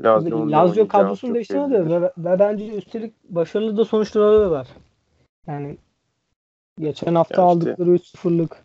Lazio, 0.00 0.50
Lazio 0.50 0.88
kadrosunu 0.88 1.34
değiştirmedi 1.34 1.90
ve, 1.90 2.02
ve 2.02 2.38
bence 2.38 2.68
üstelik 2.68 3.14
başarılı 3.24 3.76
da 3.76 3.84
sonuçları 3.84 4.40
da 4.40 4.50
var. 4.50 4.68
Yani 5.46 5.78
geçen 6.78 7.14
hafta 7.14 7.42
Ya 7.42 7.48
işte. 7.48 7.68
aldıkları 7.70 7.90
3-0'lık 7.90 8.64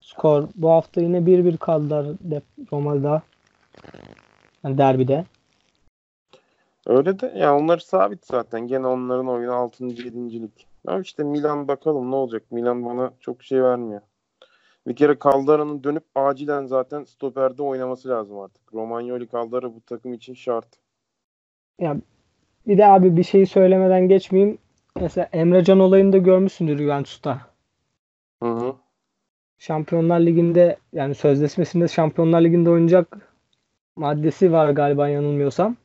skor. 0.00 0.48
Bu 0.54 0.70
hafta 0.70 1.00
yine 1.00 1.18
1-1 1.18 1.56
kaldılar 1.56 2.06
Roma'da. 2.72 3.22
Yani 4.64 4.78
derbide. 4.78 5.24
Öyle 6.86 7.20
de 7.20 7.32
ya 7.36 7.56
onlar 7.56 7.78
sabit 7.78 8.26
zaten. 8.26 8.66
Gene 8.66 8.86
onların 8.86 9.28
oyunu 9.28 9.52
6. 9.52 9.84
7. 9.84 10.42
lig. 10.42 10.50
Ama 10.86 11.00
işte 11.00 11.24
Milan 11.24 11.68
bakalım 11.68 12.10
ne 12.10 12.14
olacak. 12.14 12.42
Milan 12.50 12.84
bana 12.84 13.12
çok 13.20 13.42
şey 13.42 13.62
vermiyor. 13.62 14.00
Bir 14.86 14.96
kere 14.96 15.16
Caldera'nın 15.24 15.84
dönüp 15.84 16.04
acilen 16.14 16.66
zaten 16.66 17.04
stoperde 17.04 17.62
oynaması 17.62 18.08
lazım 18.08 18.38
artık. 18.38 18.74
Romagnoli 18.74 19.28
Caldera 19.28 19.74
bu 19.74 19.80
takım 19.80 20.12
için 20.14 20.34
şart. 20.34 20.66
Ya 21.80 21.96
bir 22.66 22.78
de 22.78 22.86
abi 22.86 23.16
bir 23.16 23.22
şeyi 23.22 23.46
söylemeden 23.46 24.08
geçmeyeyim. 24.08 24.58
Mesela 25.00 25.28
Emre 25.32 25.64
Can 25.64 25.80
olayını 25.80 26.12
da 26.12 26.18
görmüşsündür 26.18 26.78
Juventus'ta. 26.78 27.40
Hı 28.42 28.48
hı. 28.48 28.74
Şampiyonlar 29.58 30.20
Ligi'nde 30.20 30.78
yani 30.92 31.14
sözleşmesinde 31.14 31.88
Şampiyonlar 31.88 32.40
Ligi'nde 32.40 32.70
oynayacak 32.70 33.18
maddesi 33.96 34.52
var 34.52 34.70
galiba 34.70 35.08
yanılmıyorsam. 35.08 35.76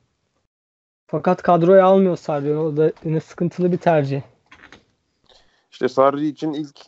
Fakat 1.08 1.42
kadroya 1.42 1.86
almıyor 1.86 2.16
Sarri. 2.16 2.58
O 2.58 2.78
da 2.78 2.92
yine 3.06 3.20
sıkıntılı 3.20 3.72
bir 3.72 3.78
tercih. 3.78 4.22
İşte 5.72 5.90
Sarri 5.90 6.28
için 6.28 6.54
ilk 6.54 6.80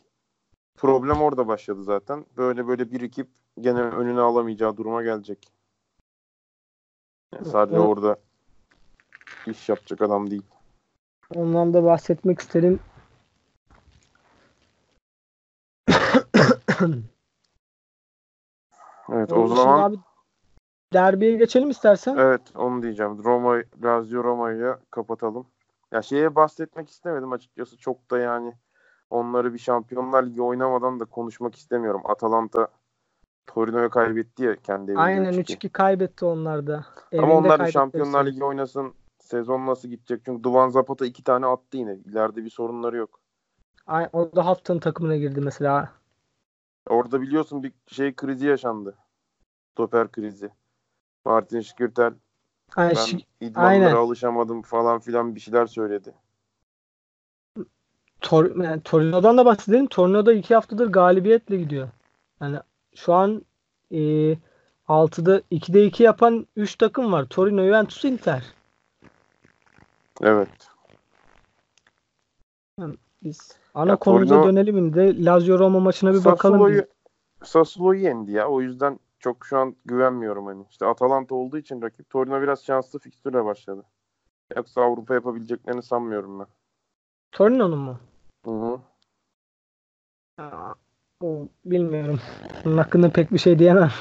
problem 0.78 1.22
orada 1.22 1.48
başladı 1.48 1.84
zaten. 1.84 2.26
Böyle 2.38 2.68
böyle 2.68 2.92
birikip 2.92 3.28
gene 3.60 3.82
önüne 3.82 4.20
alamayacağı 4.20 4.78
duruma 4.78 5.04
gelecek. 5.04 5.48
Yani 7.34 7.46
Sarri 7.46 7.76
Evet. 7.76 7.86
orada 7.86 8.18
iş 9.48 9.70
yapacak 9.70 10.02
adam 10.02 10.32
değil. 10.32 10.44
Ondan 11.36 11.74
da 11.74 11.84
bahsetmek 11.84 12.40
isterim. 12.40 12.80
Evet 19.14 19.32
o 19.32 19.44
dışında 19.44 19.56
zaman 19.56 19.84
abi 19.84 19.98
derbiye 20.94 21.38
geçelim 21.38 21.70
istersen. 21.70 22.16
Evet 22.18 22.42
onu 22.56 22.82
diyeceğim. 22.84 23.24
Roma, 23.24 23.64
Lazio 23.84 24.24
Roma'yı 24.24 24.78
kapatalım. 24.92 25.48
Ya 25.92 26.02
şeye 26.02 26.36
bahsetmek 26.36 26.90
istemedim 26.90 27.32
açıkçası. 27.32 27.78
Çok 27.78 28.12
da 28.12 28.18
yani 28.20 28.54
onları 29.10 29.54
bir 29.54 29.60
Şampiyonlar 29.60 30.24
Ligi 30.24 30.42
oynamadan 30.42 31.00
da 31.00 31.06
konuşmak 31.06 31.56
istemiyorum. 31.56 32.02
Atalanta 32.06 32.68
Torino'ya 33.48 33.90
kaybetti 33.90 34.44
ya 34.44 34.56
kendi 34.56 34.92
evinde. 34.92 35.02
Aynen 35.02 35.34
3-2. 35.34 35.42
3-2 35.42 35.70
kaybetti 35.70 36.26
onlar 36.26 36.68
da. 36.68 36.86
Ama 37.18 37.34
onlar 37.34 37.72
Şampiyonlar. 37.72 38.26
Ligi 38.26 38.44
oynasın. 38.44 38.94
Sezon 39.32 39.68
nasıl 39.68 39.88
gidecek? 39.90 40.22
Çünkü 40.26 40.44
Duvan 40.44 40.70
Zapata 40.70 41.06
iki 41.06 41.24
tane 41.24 41.46
attı 41.46 41.78
yine. 41.78 41.96
İleride 41.96 42.46
bir 42.46 42.50
sorunları 42.50 42.98
yok. 42.98 43.20
Ay- 43.88 44.10
O 44.14 44.36
da 44.36 44.46
haftanın 44.46 44.80
takımına 44.80 45.16
girdi 45.16 45.42
mesela. 45.42 45.92
Orada 46.90 47.22
biliyorsun 47.22 47.64
bir 47.64 47.72
şey 47.88 48.16
krizi 48.16 48.48
yaşandı. 48.48 48.96
Stoper 49.72 50.12
krizi. 50.12 50.50
Martin 51.26 51.62
Şikirtel 51.62 52.14
Ay, 52.76 52.90
ben 52.90 52.94
şi- 52.96 53.26
idmanlara 53.42 53.68
aynen. 53.68 53.96
alışamadım 53.96 54.62
falan 54.62 55.00
filan 55.00 55.36
bir 55.36 55.40
şeyler 55.40 55.66
söyledi. 55.66 56.14
Tor 58.22 58.56
yani 58.64 58.82
Torino'dan 58.82 59.38
da 59.38 59.46
bahsedelim. 59.46 59.88
Torino'da 59.88 60.34
iki 60.34 60.56
haftadır 60.56 60.88
galibiyetle 60.88 61.58
gidiyor. 61.58 61.90
Yani 62.42 62.58
şu 62.96 63.14
an 63.14 63.46
e, 63.92 63.98
6'da 64.88 65.42
2'de 65.52 65.86
2 65.86 66.04
yapan 66.04 66.48
3 66.56 66.76
takım 66.76 67.12
var. 67.12 67.26
Torino, 67.26 67.64
Juventus, 67.66 68.06
Inter. 68.06 68.44
Evet. 70.24 70.50
Biz 73.24 73.58
ana 73.74 73.90
Ya 73.92 73.96
konumuza 73.96 74.36
Torino- 74.36 74.48
dönelim 74.48 74.94
de 74.94 75.26
Lazio 75.26 75.60
Roma 75.60 75.80
maçına 75.80 76.14
bir 76.14 76.26
bakalım. 76.26 76.38
Sassuolo'yu 76.60 76.86
biz. 77.42 77.50
Sassuolo'yu 77.50 78.00
yendi 78.02 78.32
ya. 78.32 78.48
O 78.48 78.62
yüzden 78.62 79.00
çok 79.20 79.46
şu 79.46 79.58
an 79.58 79.76
güvenmiyorum 79.86 80.46
hani. 80.46 80.66
İşte 80.70 80.86
Atalanta 80.86 81.36
olduğu 81.36 81.58
için 81.58 81.82
rakip 81.82 82.10
Torino 82.10 82.42
biraz 82.42 82.64
şanslı 82.66 83.00
fikstürle 83.00 83.46
başladı. 83.46 83.84
Yoksa 84.56 84.82
Avrupa 84.82 85.14
yapabileceklerini 85.14 85.84
sanmıyorum 85.84 86.40
ben. 86.40 86.48
Torino'nun 87.32 87.80
mu? 87.80 88.00
Hı 88.46 88.52
hı. 88.52 88.80
Aa, 90.38 90.74
o 91.24 91.48
bilmiyorum. 91.66 92.20
Bunun 92.66 92.78
hakkında 92.78 93.10
pek 93.10 93.32
bir 93.32 93.38
şey 93.38 93.60
diyemem. 93.60 93.92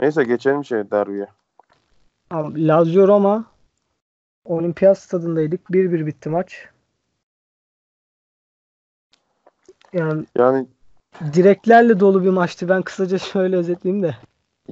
Neyse 0.00 0.24
geçelim 0.24 0.64
şey 0.64 0.90
derbiye. 0.90 1.26
Lazio 2.32 3.08
Roma 3.08 3.44
Olimpiyat 4.44 4.98
stadındaydık. 4.98 5.70
1-1 5.70 6.06
bitti 6.06 6.28
maç. 6.28 6.68
Yani 9.92 10.24
Yani 10.38 10.66
direklerle 11.32 12.00
dolu 12.00 12.24
bir 12.24 12.30
maçtı. 12.30 12.68
Ben 12.68 12.82
kısaca 12.82 13.18
şöyle 13.18 13.56
özetleyeyim 13.56 14.02
de. 14.02 14.16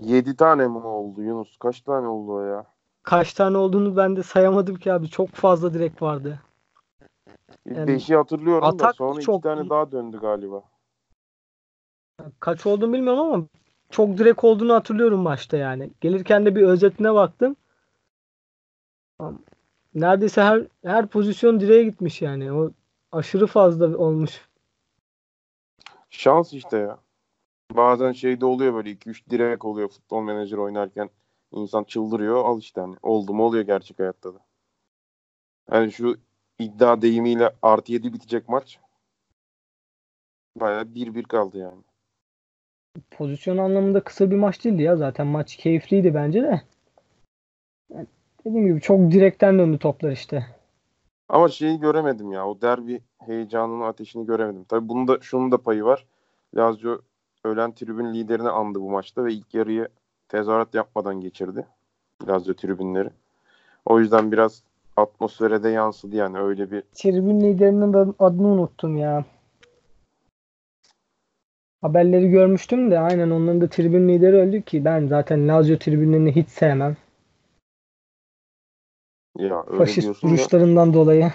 7 0.00 0.36
tane 0.36 0.68
mi 0.68 0.78
oldu 0.78 1.22
Yunus? 1.22 1.56
Kaç 1.56 1.80
tane 1.80 2.06
oldu 2.06 2.32
o 2.32 2.40
ya? 2.40 2.64
Kaç 3.02 3.34
tane 3.34 3.56
olduğunu 3.58 3.96
ben 3.96 4.16
de 4.16 4.22
sayamadım 4.22 4.76
ki 4.76 4.92
abi. 4.92 5.08
Çok 5.08 5.28
fazla 5.28 5.74
direk 5.74 6.02
vardı. 6.02 6.38
Yani 7.66 7.90
5'i 7.90 8.16
hatırlıyorum 8.16 8.62
da 8.62 8.66
atak 8.66 8.96
sonra 8.96 9.14
iki 9.14 9.26
çok 9.26 9.42
tane 9.42 9.62
iyi. 9.62 9.70
daha 9.70 9.92
döndü 9.92 10.18
galiba. 10.20 10.62
Kaç 12.40 12.66
olduğunu 12.66 12.92
bilmiyorum 12.92 13.20
ama 13.20 13.44
çok 13.90 14.18
direk 14.18 14.44
olduğunu 14.44 14.74
hatırlıyorum 14.74 15.20
maçta 15.20 15.56
yani. 15.56 15.90
Gelirken 16.00 16.46
de 16.46 16.56
bir 16.56 16.62
özetine 16.62 17.14
baktım. 17.14 17.56
Neredeyse 19.94 20.42
her 20.42 20.62
her 20.84 21.06
pozisyon 21.06 21.60
direğe 21.60 21.84
gitmiş 21.84 22.22
yani. 22.22 22.52
O 22.52 22.70
aşırı 23.12 23.46
fazla 23.46 23.96
olmuş. 23.98 24.48
Şans 26.10 26.52
işte 26.52 26.76
ya. 26.76 26.98
Bazen 27.72 28.12
şeyde 28.12 28.46
oluyor 28.46 28.74
böyle 28.74 28.90
2-3 28.90 29.30
direk 29.30 29.64
oluyor 29.64 29.88
futbol 29.88 30.22
menajer 30.22 30.56
oynarken. 30.56 31.10
İnsan 31.52 31.84
çıldırıyor. 31.84 32.44
Al 32.44 32.58
işte 32.58 32.80
hani. 32.80 32.96
Oldu 33.02 33.34
mu 33.34 33.44
oluyor 33.44 33.64
gerçek 33.64 33.98
hayatta 33.98 34.34
da. 34.34 34.38
Yani 35.72 35.92
şu 35.92 36.16
iddia 36.58 37.02
deyimiyle 37.02 37.56
artı 37.62 37.92
7 37.92 38.12
bitecek 38.12 38.48
maç. 38.48 38.78
Baya 40.56 40.82
1-1 40.82 41.22
kaldı 41.22 41.58
yani. 41.58 41.82
Pozisyon 43.10 43.58
anlamında 43.58 44.04
kısa 44.04 44.30
bir 44.30 44.36
maç 44.36 44.64
değildi 44.64 44.82
ya. 44.82 44.96
Zaten 44.96 45.26
maç 45.26 45.56
keyifliydi 45.56 46.14
bence 46.14 46.42
de. 46.42 46.62
Yani 47.94 48.06
dediğim 48.44 48.66
gibi 48.66 48.80
çok 48.80 49.10
direkten 49.10 49.58
döndü 49.58 49.78
toplar 49.78 50.10
işte. 50.10 50.46
Ama 51.28 51.48
şeyi 51.48 51.80
göremedim 51.80 52.32
ya. 52.32 52.48
O 52.48 52.60
derbi 52.60 53.00
heyecanının 53.18 53.80
ateşini 53.80 54.26
göremedim. 54.26 54.64
Tabii 54.64 54.88
bunun 54.88 55.08
da 55.08 55.18
şunun 55.20 55.52
da 55.52 55.58
payı 55.58 55.84
var. 55.84 56.06
Lazio 56.56 56.98
ölen 57.44 57.72
tribün 57.72 58.14
liderini 58.14 58.48
andı 58.48 58.80
bu 58.80 58.90
maçta 58.90 59.24
ve 59.24 59.32
ilk 59.32 59.54
yarıyı 59.54 59.88
tezahürat 60.28 60.74
yapmadan 60.74 61.20
geçirdi. 61.20 61.66
Lazio 62.28 62.54
tribünleri. 62.54 63.10
O 63.86 64.00
yüzden 64.00 64.32
biraz 64.32 64.62
atmosfere 64.96 65.62
de 65.62 65.68
yansıdı 65.68 66.16
yani 66.16 66.38
öyle 66.38 66.70
bir 66.70 66.82
Tribün 66.94 67.40
liderinin 67.40 67.92
de 67.92 67.98
adını 68.18 68.46
unuttum 68.46 68.96
ya. 68.96 69.24
Haberleri 71.82 72.30
görmüştüm 72.30 72.90
de 72.90 72.98
aynen 72.98 73.30
onların 73.30 73.60
da 73.60 73.68
tribün 73.68 74.08
lideri 74.08 74.36
öldü 74.36 74.62
ki 74.62 74.84
ben 74.84 75.06
zaten 75.06 75.48
Lazio 75.48 75.76
tribünlerini 75.76 76.36
hiç 76.36 76.48
sevmem. 76.48 76.96
Ya 79.38 79.64
öyle 79.66 79.78
Faşist 79.78 80.02
diyorsun 80.02 80.30
da 80.30 80.34
duruşlarından 80.36 80.94
dolayı. 80.94 81.32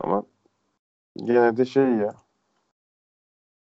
ama 0.00 0.22
gene 1.16 1.56
de 1.56 1.64
şey 1.64 1.84
ya 1.84 2.14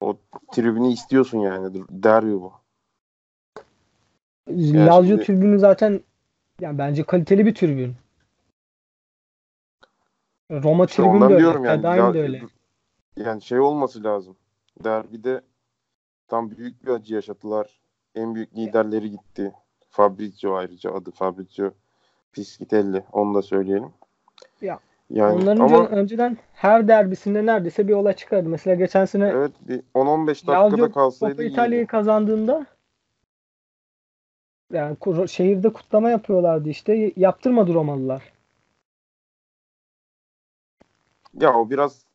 o 0.02 0.18
tribünü 0.54 0.88
istiyorsun 0.88 1.40
yani 1.40 1.84
derbi 1.90 2.32
bu. 2.34 2.54
Lazio 4.50 5.04
şimdi- 5.08 5.24
tribünü 5.24 5.60
zaten 5.60 6.02
yani 6.62 6.78
bence 6.78 7.04
kaliteli 7.04 7.46
bir 7.46 7.56
tribün. 7.56 7.96
Roma 10.52 10.86
İşte 10.86 11.04
tribünü 11.04 11.30
de 11.30 11.34
öyle. 11.34 11.68
yani. 11.70 11.84
La- 11.84 12.14
de 12.14 12.22
öyle. 12.22 12.42
Yani 13.16 13.42
şey 13.42 13.60
olması 13.60 14.04
lazım. 14.04 14.38
Derbide 14.84 15.42
tam 16.28 16.52
büyük 16.52 16.86
bir 16.86 16.90
acı 16.92 17.14
yaşadılar. 17.16 17.80
En 18.16 18.36
büyük 18.36 18.56
liderleri 18.56 19.12
gitti. 19.12 19.54
Fabrizio 19.90 20.56
ayrıca 20.56 20.94
adı 20.94 21.12
Fabrizio 21.12 21.72
Piscitelli. 22.32 23.04
Onu 23.12 23.34
da 23.34 23.42
söyleyelim. 23.42 23.90
Ya, 24.62 24.80
yani 25.10 25.44
Onların 25.44 25.62
ama 25.62 25.80
önce- 25.86 25.96
önceden 25.96 26.38
her 26.54 26.88
derbisinde 26.88 27.46
neredeyse 27.46 27.88
bir 27.88 27.94
olay 27.94 28.14
çıkardı. 28.16 28.50
Mesela 28.50 28.76
geçen 28.76 29.06
sene 29.06 29.28
evet 29.28 29.52
bir 29.62 29.82
10-15 29.94 30.48
Lazio 30.50 30.72
dakikada 30.72 30.92
kalsaydı 30.92 31.32
Coppa 31.32 31.44
iyiydi. 31.44 31.54
İtalya'yı 31.54 31.88
kazandığında 31.88 32.66
yani 34.74 34.98
şehirde 35.28 35.74
kutlama 35.74 36.10
yapıyorlardı 36.10 36.70
işte. 36.70 37.14
Yaptırmadı 37.16 37.74
Romalılar. 37.74 38.34
Ya 41.34 41.54
o 41.54 41.70
biraz 41.70 42.06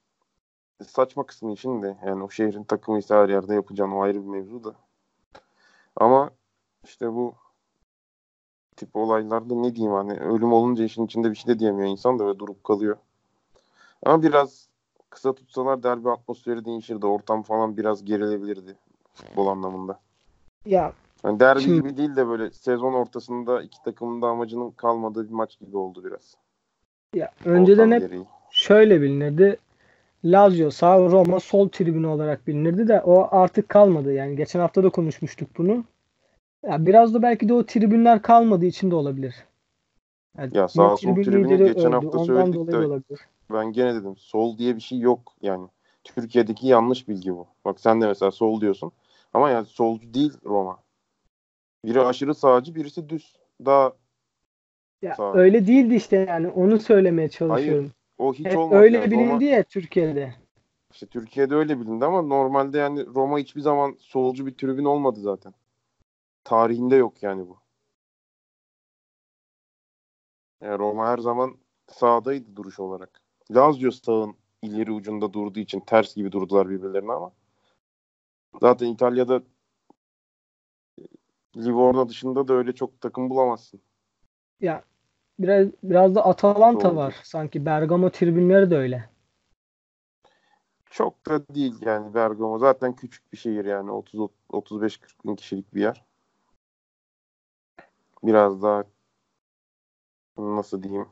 saçma 0.86 1.26
kısmı 1.26 1.52
için 1.52 1.82
de 1.82 1.96
yani 2.06 2.24
o 2.24 2.30
şehrin 2.30 2.64
takımıysa 2.64 3.22
her 3.22 3.28
yerde 3.28 3.54
yapacağın 3.54 3.90
o 3.90 4.02
ayrı 4.02 4.22
bir 4.22 4.28
mevzu 4.28 4.64
da. 4.64 4.74
Ama 5.96 6.30
işte 6.84 7.12
bu 7.12 7.34
tip 8.76 8.96
olaylarda 8.96 9.54
ne 9.54 9.74
diyeyim 9.74 9.94
hani 9.94 10.12
ölüm 10.20 10.52
olunca 10.52 10.84
işin 10.84 11.06
içinde 11.06 11.30
bir 11.30 11.34
şey 11.36 11.54
de 11.54 11.58
diyemiyor 11.58 11.88
insan 11.88 12.18
da 12.18 12.26
böyle 12.26 12.38
durup 12.38 12.64
kalıyor. 12.64 12.96
Ama 14.06 14.22
biraz 14.22 14.68
kısa 15.10 15.32
tutsalar 15.32 15.82
derbi 15.82 16.10
atmosferi 16.10 16.64
değişirdi. 16.64 17.06
Ortam 17.06 17.42
falan 17.42 17.76
biraz 17.76 18.04
gerilebilirdi 18.04 18.76
futbol 19.14 19.46
anlamında. 19.46 20.00
Ya 20.66 20.92
Yani 21.24 21.40
derbi 21.40 21.60
Şimdi- 21.60 21.74
gibi 21.82 21.96
değil 21.96 22.16
de 22.16 22.28
böyle 22.28 22.50
sezon 22.50 22.92
ortasında 22.92 23.62
iki 23.62 23.82
takımın 23.82 24.22
da 24.22 24.26
amacının 24.26 24.70
kalmadığı 24.70 25.28
bir 25.28 25.34
maç 25.34 25.58
gibi 25.60 25.76
oldu 25.76 26.04
biraz. 26.04 26.36
ya 27.14 27.30
önceden 27.44 27.86
Ortam 27.86 27.92
hep 27.92 28.00
gereği. 28.00 28.24
şöyle 28.50 29.02
bilinirdi. 29.02 29.56
Lazio 30.24 30.70
sağ, 30.70 30.98
Roma 30.98 31.40
sol 31.40 31.68
tribünü 31.68 32.06
olarak 32.06 32.46
bilinirdi 32.46 32.88
de 32.88 33.00
o 33.04 33.28
artık 33.30 33.68
kalmadı. 33.68 34.12
Yani 34.12 34.36
geçen 34.36 34.60
hafta 34.60 34.84
da 34.84 34.90
konuşmuştuk 34.90 35.48
bunu. 35.58 35.84
Ya 36.68 36.86
biraz 36.86 37.14
da 37.14 37.22
belki 37.22 37.48
de 37.48 37.54
o 37.54 37.66
tribünler 37.66 38.22
kalmadığı 38.22 38.66
için 38.66 38.90
de 38.90 38.94
olabilir. 38.94 39.34
Yani 40.38 40.56
Ya 40.56 40.68
sağ 40.68 40.96
sol 40.96 41.14
tribün 41.14 41.22
tribünü 41.22 41.66
geçen 41.66 41.92
öldü. 41.92 42.06
hafta 42.06 42.18
Ondan 42.18 42.24
söyledik 42.26 42.54
de 42.72 42.76
olabilir. 42.76 43.20
ben 43.52 43.72
gene 43.72 43.94
dedim 43.94 44.16
sol 44.16 44.58
diye 44.58 44.76
bir 44.76 44.80
şey 44.80 44.98
yok 44.98 45.32
yani. 45.42 45.66
Türkiye'deki 46.04 46.66
yanlış 46.66 47.08
bilgi 47.08 47.32
bu. 47.34 47.46
Bak 47.64 47.80
sen 47.80 48.00
de 48.00 48.06
mesela 48.06 48.30
sol 48.30 48.60
diyorsun. 48.60 48.92
Ama 49.34 49.50
yani 49.50 49.66
solcu 49.66 50.14
değil 50.14 50.32
Roma. 50.44 50.78
Biri 51.84 52.00
aşırı 52.00 52.34
sağcı, 52.34 52.74
birisi 52.74 53.08
düz. 53.08 53.36
Daha 53.64 53.92
Ya 55.02 55.14
Sağ 55.14 55.34
öyle 55.34 55.66
değildi 55.66 55.94
işte 55.94 56.26
yani 56.28 56.48
onu 56.48 56.80
söylemeye 56.80 57.28
çalışıyorum. 57.28 57.90
o 58.18 58.34
hiç 58.34 58.46
Hep 58.46 58.56
olmadı. 58.56 58.84
öyle 58.84 58.96
yani. 58.98 59.10
bilindi 59.10 59.44
Roma, 59.44 59.56
ya 59.56 59.62
Türkiye'de. 59.62 60.34
işte 60.92 61.06
Türkiye'de 61.06 61.54
öyle 61.54 61.80
bilindi 61.80 62.04
ama 62.04 62.22
normalde 62.22 62.78
yani 62.78 63.06
Roma 63.06 63.38
hiçbir 63.38 63.60
zaman 63.60 63.96
solcu 63.98 64.46
bir 64.46 64.54
tribün 64.54 64.84
olmadı 64.84 65.20
zaten. 65.20 65.54
Tarihinde 66.44 66.96
yok 66.96 67.22
yani 67.22 67.48
bu. 67.48 67.58
Yani 70.60 70.78
Roma 70.78 71.06
her 71.06 71.18
zaman 71.18 71.56
sağdaydı 71.88 72.56
duruş 72.56 72.80
olarak. 72.80 73.20
Lazio 73.50 73.90
sağın 73.90 74.36
ileri 74.62 74.92
ucunda 74.92 75.32
durduğu 75.32 75.60
için 75.60 75.80
ters 75.80 76.14
gibi 76.14 76.32
durdular 76.32 76.70
birbirlerine 76.70 77.12
ama 77.12 77.32
zaten 78.60 78.86
İtalya'da 78.86 79.42
e, 80.98 81.02
Livorno 81.56 82.08
dışında 82.08 82.48
da 82.48 82.54
öyle 82.54 82.72
çok 82.72 83.00
takım 83.00 83.30
bulamazsın. 83.30 83.80
Ya 84.60 84.84
biraz 85.38 85.68
biraz 85.82 86.14
da 86.14 86.24
Atalanta 86.24 86.88
Doğru. 86.88 86.96
var 86.96 87.14
sanki. 87.22 87.66
Bergamo 87.66 88.10
tribünleri 88.10 88.70
de 88.70 88.76
öyle. 88.76 89.08
Çok 90.90 91.26
da 91.26 91.48
değil 91.48 91.74
yani 91.80 92.14
Bergamo. 92.14 92.58
Zaten 92.58 92.96
küçük 92.96 93.32
bir 93.32 93.36
şehir 93.36 93.64
yani 93.64 93.90
30 93.90 94.30
35 94.48 94.96
40 94.96 95.26
bin 95.26 95.36
kişilik 95.36 95.74
bir 95.74 95.80
yer. 95.80 96.04
Biraz 98.24 98.62
daha 98.62 98.84
nasıl 100.38 100.82
diyeyim 100.82 101.08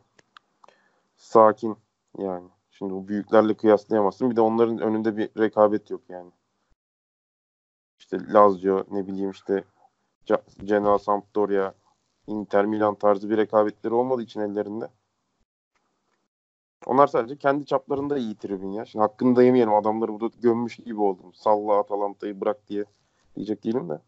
sakin 1.16 1.76
yani. 2.18 2.48
Şimdi 2.70 2.92
bu 2.92 3.08
büyüklerle 3.08 3.54
kıyaslayamazsın. 3.54 4.30
Bir 4.30 4.36
de 4.36 4.40
onların 4.40 4.78
önünde 4.78 5.16
bir 5.16 5.30
rekabet 5.38 5.90
yok 5.90 6.00
yani. 6.08 6.30
İşte 7.98 8.18
Lazio 8.32 8.84
ne 8.90 9.06
bileyim 9.06 9.30
işte 9.30 9.64
Genoa, 10.64 10.98
Sampdoria, 10.98 11.74
Inter 12.26 12.66
Milan 12.66 12.94
tarzı 12.94 13.30
bir 13.30 13.36
rekabetleri 13.36 13.94
olmadığı 13.94 14.22
için 14.22 14.40
ellerinde. 14.40 14.88
Onlar 16.86 17.06
sadece 17.06 17.36
kendi 17.36 17.66
çaplarında 17.66 18.18
iyi 18.18 18.36
tribün 18.36 18.72
ya. 18.72 18.84
Şimdi 18.84 19.02
hakkını 19.02 19.36
da 19.36 19.42
yemeyelim. 19.42 19.74
Adamları 19.74 20.12
burada 20.12 20.36
gömmüş 20.42 20.76
gibi 20.76 21.00
oldum. 21.00 21.34
Salla 21.34 21.78
Atalanta'yı 21.78 22.40
bırak 22.40 22.68
diye 22.68 22.84
diyecek 23.36 23.64
değilim 23.64 23.88
de. 23.88 24.00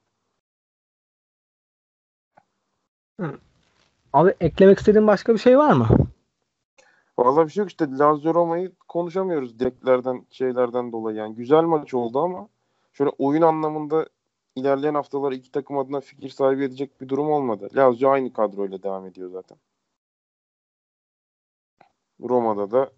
Abi 4.13 4.35
eklemek 4.41 4.79
istediğin 4.79 5.07
başka 5.07 5.35
bir 5.35 5.39
şey 5.39 5.59
var 5.59 5.73
mı? 5.73 5.89
Vallahi 7.19 7.47
bir 7.47 7.53
şey 7.53 7.61
yok 7.63 7.71
işte 7.71 7.87
Lazio 7.99 8.35
Roma'yı 8.35 8.73
konuşamıyoruz 8.89 9.59
direklerden 9.59 10.27
şeylerden 10.31 10.93
dolayı. 10.93 11.17
Yani 11.17 11.35
güzel 11.35 11.63
maç 11.63 11.95
oldu 11.95 12.21
ama 12.21 12.49
şöyle 12.93 13.11
oyun 13.19 13.43
anlamında 13.43 14.09
ilerleyen 14.57 14.95
haftalar 14.95 15.33
iki 15.33 15.51
takım 15.51 15.79
adına 15.79 16.01
fikir 16.01 16.29
sahibi 16.29 16.65
edecek 16.65 17.01
bir 17.01 17.09
durum 17.09 17.31
olmadı. 17.31 17.69
Lazio 17.77 18.11
aynı 18.11 18.33
kadroyla 18.33 18.83
devam 18.83 19.07
ediyor 19.07 19.31
zaten. 19.31 19.59
Roma'da 22.21 22.71
da 22.71 22.91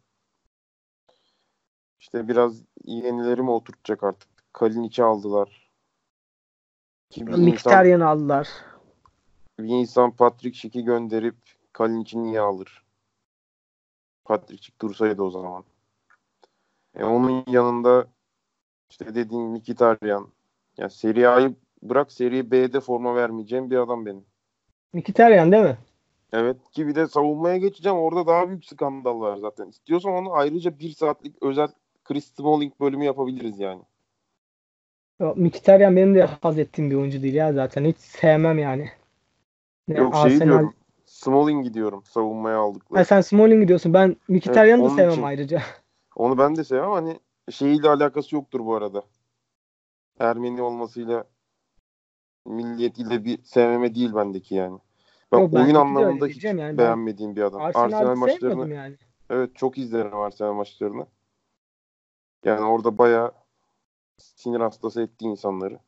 işte 2.01 2.29
biraz 2.29 2.63
yenileri 2.85 3.43
mi 3.43 3.51
oturtacak 3.51 4.05
artık? 4.05 4.29
Kalinic'i 4.53 5.03
aldılar. 5.03 5.71
İnsan, 7.17 7.41
Mkhitaryan'ı 7.41 8.09
aldılar. 8.09 8.49
Bir 9.59 9.69
insan 9.69 10.11
Patrick 10.11 10.59
Schick'i 10.59 10.85
gönderip 10.85 11.37
Kalinic'i 11.73 12.23
niye 12.23 12.41
alır? 12.41 12.83
Patrick 14.25 14.63
Schick 14.63 14.81
dursaydı 14.81 15.23
o 15.23 15.31
zaman. 15.31 15.65
E, 16.95 17.05
onun 17.05 17.45
yanında 17.49 18.07
işte 18.91 19.15
dediğin 19.15 19.43
Mkhitaryan. 19.43 20.29
Ya 20.77 20.91
Serie 20.91 21.27
A'yı 21.27 21.55
bırak 21.83 22.13
Serie 22.13 22.51
B'de 22.51 22.81
forma 22.81 23.15
vermeyeceğim 23.15 23.71
bir 23.71 23.77
adam 23.77 24.07
benim. 24.07 24.25
Mkhitaryan 24.93 25.53
değil 25.53 25.63
mi? 25.63 25.79
Evet 26.33 26.71
ki 26.71 26.87
bir 26.87 26.95
de 26.95 27.07
savunmaya 27.07 27.57
geçeceğim. 27.57 27.99
Orada 27.99 28.27
daha 28.27 28.49
büyük 28.49 28.65
skandal 28.65 29.21
var 29.21 29.37
zaten. 29.37 29.69
İstiyorsan 29.69 30.13
onu 30.13 30.33
ayrıca 30.33 30.79
bir 30.79 30.91
saatlik 30.91 31.43
özel 31.43 31.69
Chris 32.05 32.35
Smalling 32.35 32.81
bölümü 32.81 33.05
yapabiliriz 33.05 33.59
yani. 33.59 33.83
Ya, 35.21 35.35
Mkhitaryan 35.37 35.97
benim 35.97 36.15
de 36.15 36.23
haz 36.23 36.59
ettiğim 36.59 36.91
bir 36.91 36.97
oyuncu 36.97 37.23
değil 37.23 37.35
ya 37.35 37.53
zaten. 37.53 37.85
Hiç 37.85 37.99
sevmem 37.99 38.59
yani. 38.59 38.91
Ne, 39.89 39.99
Yok 39.99 40.15
şey 40.15 40.23
Arsenal- 40.23 40.45
diyorum. 40.45 40.75
Smalling'i 41.05 41.75
diyorum 41.75 42.03
savunmaya 42.05 42.59
aldıkları. 42.59 42.99
Ha, 43.01 43.05
sen 43.05 43.21
Smalling'i 43.21 43.69
diyorsun. 43.69 43.95
Ben 43.95 44.17
Mkhitaryan'ı 44.29 44.83
Evet, 44.83 44.91
da 44.91 44.95
sevmem 44.97 45.13
için. 45.13 45.23
ayrıca. 45.23 45.63
Onu 46.17 46.39
ben 46.39 46.57
de 46.57 46.65
sevmem 46.65 46.91
hani 46.91 47.21
şeyiyle 47.51 47.89
alakası 47.89 48.35
yoktur 48.35 48.61
bu 48.61 48.75
arada. 48.75 49.03
Ermeni 50.19 50.63
olmasıyla 50.63 51.25
milliyetiyle 52.47 53.25
bir 53.25 53.43
sevmeme 53.43 53.95
değil 53.95 54.15
bendeki 54.15 54.55
yani. 54.55 54.79
Ben 55.33 55.39
Yok, 55.39 55.55
oyun 55.55 55.75
de 55.75 55.79
anlamında 55.79 56.27
hiç 56.27 56.45
yani. 56.45 56.59
Ben 56.61 56.79
beğenmediğim 56.79 57.37
bir 57.37 57.43
adam. 57.43 57.61
Arsenal, 57.61 57.85
Arsenal'ı 57.85 58.17
maçlarını 58.17 58.75
yani. 58.75 58.97
evet 59.31 59.57
çok 59.57 59.79
izlerim 59.79 60.17
Arsenal 60.17 60.53
maçlarını. 60.53 61.07
Yani 62.45 62.65
orada 62.65 62.99
bayağı 62.99 63.33
sinir 64.19 64.61
hastası 64.61 65.03
etti 65.03 65.25
insanları. 65.25 65.79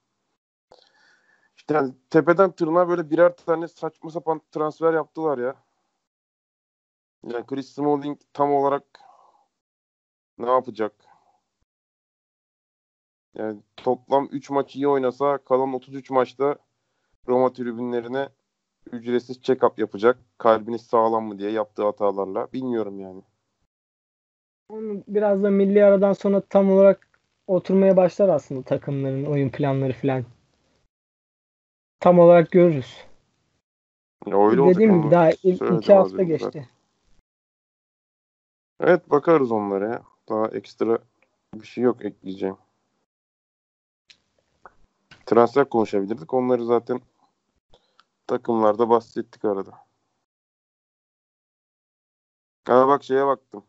Yani 1.71 1.95
tepeden 2.11 2.51
tırnağa 2.51 2.89
böyle 2.89 3.11
birer 3.11 3.37
tane 3.37 3.69
saçma 3.69 4.11
sapan 4.11 4.41
transfer 4.53 4.95
yaptılar 4.95 5.39
ya. 5.39 5.55
Yani 7.27 7.47
Chris 7.47 7.75
Smalling 7.75 8.21
tam 8.33 8.53
olarak 8.53 8.85
ne 10.39 10.51
yapacak? 10.51 10.93
Yani 13.35 13.63
toplam 13.77 14.29
3 14.33 14.51
maç 14.51 14.77
iyi 14.77 14.89
oynasa 14.89 15.39
kalan 15.39 15.73
33 15.73 16.11
maçta 16.11 16.57
Roma 17.29 17.53
tribünlerine 17.53 18.29
ücretsiz 18.93 19.37
check-up 19.37 19.81
yapacak. 19.81 20.19
Kalbiniz 20.39 20.83
sağlam 20.83 21.25
mı 21.25 21.39
diye 21.39 21.51
yaptığı 21.51 21.85
hatalarla. 21.85 22.53
Bilmiyorum 22.53 23.01
yani. 23.01 23.23
Onu 24.69 25.03
biraz 25.09 25.43
da 25.43 25.51
milli 25.51 25.85
aradan 25.85 26.13
sonra 26.13 26.41
tam 26.41 26.71
olarak 26.71 27.09
oturmaya 27.47 27.97
başlar 27.97 28.29
aslında 28.29 28.63
takımların 28.63 29.25
oyun 29.25 29.51
planları 29.51 29.93
falan. 29.93 30.25
Tam 32.01 32.19
olarak 32.19 32.51
görürüz. 32.51 33.05
Ya 34.27 34.49
öyle 34.49 34.75
Dediğim 34.75 35.03
gibi 35.03 35.11
daha 35.11 35.31
il- 35.31 35.79
iki 35.79 35.95
hafta 35.95 36.23
geçti. 36.23 36.45
zaten. 36.45 36.67
Evet 38.81 39.11
bakarız 39.11 39.53
onlara 39.53 39.89
ya. 39.89 40.03
Daha 40.29 40.47
ekstra 40.49 40.99
bir 41.55 41.67
şey 41.67 41.85
yok 41.85 42.05
ekleyeceğim. 42.05 42.57
Transfer 45.27 45.69
konuşabilirdik. 45.69 46.35
Onları 46.35 46.65
zaten 46.65 47.01
takımlarda 48.27 48.89
bahsettik 48.91 49.45
arada. 49.45 49.87
Ha 52.67 52.89
bak 52.89 53.05
şeye 53.05 53.27
baktım. 53.27 53.65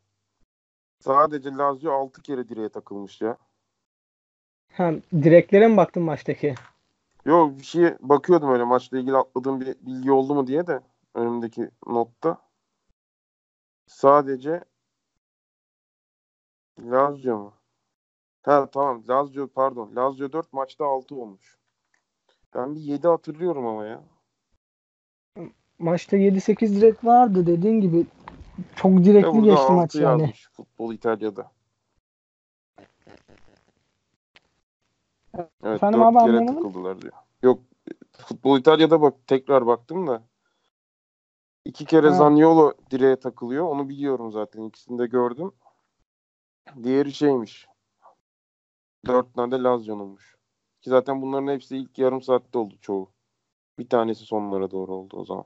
Sadece 0.99 1.49
Lazio 1.49 1.91
6 1.93 2.21
kere 2.21 2.49
direğe 2.49 2.69
takılmış 2.69 3.21
ya. 3.21 3.37
Ha, 4.73 4.93
direklere 5.13 5.67
mi 5.67 5.77
baktın 5.77 6.03
maçtaki? 6.03 6.55
Yok 7.25 7.57
bir 7.59 7.63
şey 7.63 7.95
bakıyordum 7.99 8.51
öyle 8.51 8.63
maçla 8.63 8.97
ilgili 8.99 9.17
atladığım 9.17 9.61
bir 9.61 9.75
bilgi 9.81 10.11
oldu 10.11 10.35
mu 10.35 10.47
diye 10.47 10.67
de 10.67 10.81
önümdeki 11.13 11.69
notta. 11.87 12.37
Sadece 13.87 14.63
Lazio 16.79 17.37
mu? 17.37 17.53
Ha 18.41 18.69
tamam 18.71 19.03
Lazio 19.09 19.47
pardon. 19.47 19.95
Lazio 19.95 20.31
4 20.31 20.53
maçta 20.53 20.85
6 20.85 21.15
olmuş. 21.15 21.57
Ben 22.55 22.75
bir 22.75 22.79
7 22.79 23.07
hatırlıyorum 23.07 23.67
ama 23.67 23.85
ya. 23.85 24.03
Maçta 25.79 26.17
7-8 26.17 26.75
direk 26.75 27.05
vardı 27.05 27.45
dediğin 27.47 27.81
gibi. 27.81 28.05
Çok 28.75 28.91
Ya 28.91 29.03
direkli 29.03 29.31
burada 29.31 29.51
geçti 29.51 29.61
6 29.61 29.73
maç 29.73 29.95
yani. 29.95 30.33
Futbol 30.51 30.93
İtalya'da. 30.93 31.51
Evet, 35.63 35.75
Efendim 35.75 35.99
4 35.99 36.07
abi, 36.09 36.19
anlayamadım. 36.19 36.55
takıldılar 36.55 37.01
diyor. 37.01 37.13
Yok 37.43 37.59
Futbol 38.17 38.59
İtalya'da 38.59 39.01
bak 39.01 39.27
tekrar 39.27 39.67
baktım 39.67 40.07
da 40.07 40.23
iki 41.65 41.85
kere 41.85 42.07
Ha. 42.07 42.13
Zaniolo 42.13 42.73
direğe 42.91 43.15
takılıyor. 43.15 43.65
Onu 43.65 43.89
biliyorum 43.89 44.31
zaten. 44.31 44.63
İkisini 44.63 44.99
de 44.99 45.07
gördüm. 45.07 45.51
Diğeri 46.83 47.13
şeymiş. 47.13 47.67
Dört 49.07 49.33
tane 49.33 49.51
de 49.51 49.63
Lazio'nunmuş. 49.63 50.37
Ki 50.81 50.89
zaten 50.89 51.21
bunların 51.21 51.53
hepsi 51.53 51.77
ilk 51.77 51.97
yarım 51.97 52.21
saatte 52.21 52.57
oldu 52.57 52.75
çoğu. 52.81 53.09
Bir 53.79 53.89
tanesi 53.89 54.25
sonlara 54.25 54.71
doğru 54.71 54.93
oldu 54.95 55.17
o 55.17 55.25
zaman. 55.25 55.45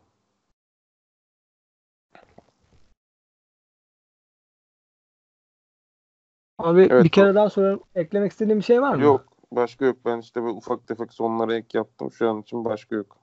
Abi 6.58 6.88
Evet, 6.92 7.04
bir 7.04 7.10
kere 7.10 7.36
daha 7.36 7.50
sorarım. 7.50 7.84
Eklemek 7.96 8.32
istediğin 8.32 8.60
bir 8.60 8.64
şey 8.64 8.82
var 8.82 8.96
mı? 8.96 9.04
Yok. 9.04 9.33
Başka 9.56 9.86
yok. 9.86 9.98
Ben 10.06 10.18
işte 10.18 10.42
böyle 10.42 10.54
ufak 10.54 10.88
tefek 10.88 11.14
sonlara 11.14 11.56
ek 11.56 11.78
yaptım. 11.78 12.12
Şu 12.12 12.30
an 12.30 12.42
için 12.42 12.66
başka 12.66 12.96
yok. 12.96 13.18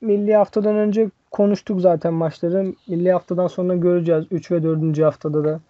Milli 0.00 0.34
haftadan 0.34 0.76
önce 0.76 1.10
konuştuk 1.30 1.80
zaten 1.80 2.14
maçları. 2.14 2.74
Milli 2.88 3.12
haftadan 3.12 3.46
sonra 3.46 3.74
göreceğiz. 3.74 4.26
3 4.30 4.50
ve 4.50 4.62
4. 4.62 5.02
haftada 5.02 5.44
da 5.44 5.60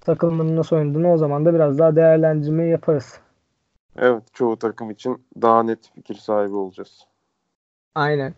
takımların 0.00 0.56
nasıl 0.56 0.76
oynadığını 0.76 1.12
o 1.12 1.16
zaman 1.16 1.44
da 1.44 1.54
biraz 1.54 1.78
daha 1.78 1.96
değerlendirme 1.96 2.64
yaparız. 2.64 3.20
Evet. 3.96 4.22
Çoğu 4.32 4.58
takım 4.58 4.90
için 4.90 5.26
daha 5.42 5.62
net 5.62 5.90
fikir 5.94 6.14
sahibi 6.14 6.54
olacağız. 6.54 7.06
Aynen. 7.94 8.34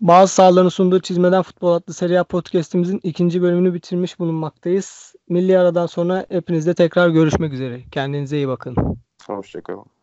Bazı 0.00 0.34
sahaların 0.34 0.68
sunduğu 0.68 1.00
Çizmeden 1.00 1.42
Futbol 1.42 1.72
adlı 1.72 1.94
Serie 1.94 2.18
A 2.18 2.24
podcast'imizin 2.24 3.00
ikinci 3.02 3.42
bölümünü 3.42 3.74
bitirmiş 3.74 4.18
bulunmaktayız. 4.18 5.14
Milli 5.28 5.58
aradan 5.58 5.86
sonra 5.86 6.26
hepinizle 6.28 6.74
tekrar 6.74 7.08
görüşmek 7.08 7.52
üzere. 7.52 7.82
Kendinize 7.90 8.36
iyi 8.36 8.48
bakın. 8.48 8.76
Hoşçakalın. 9.26 9.95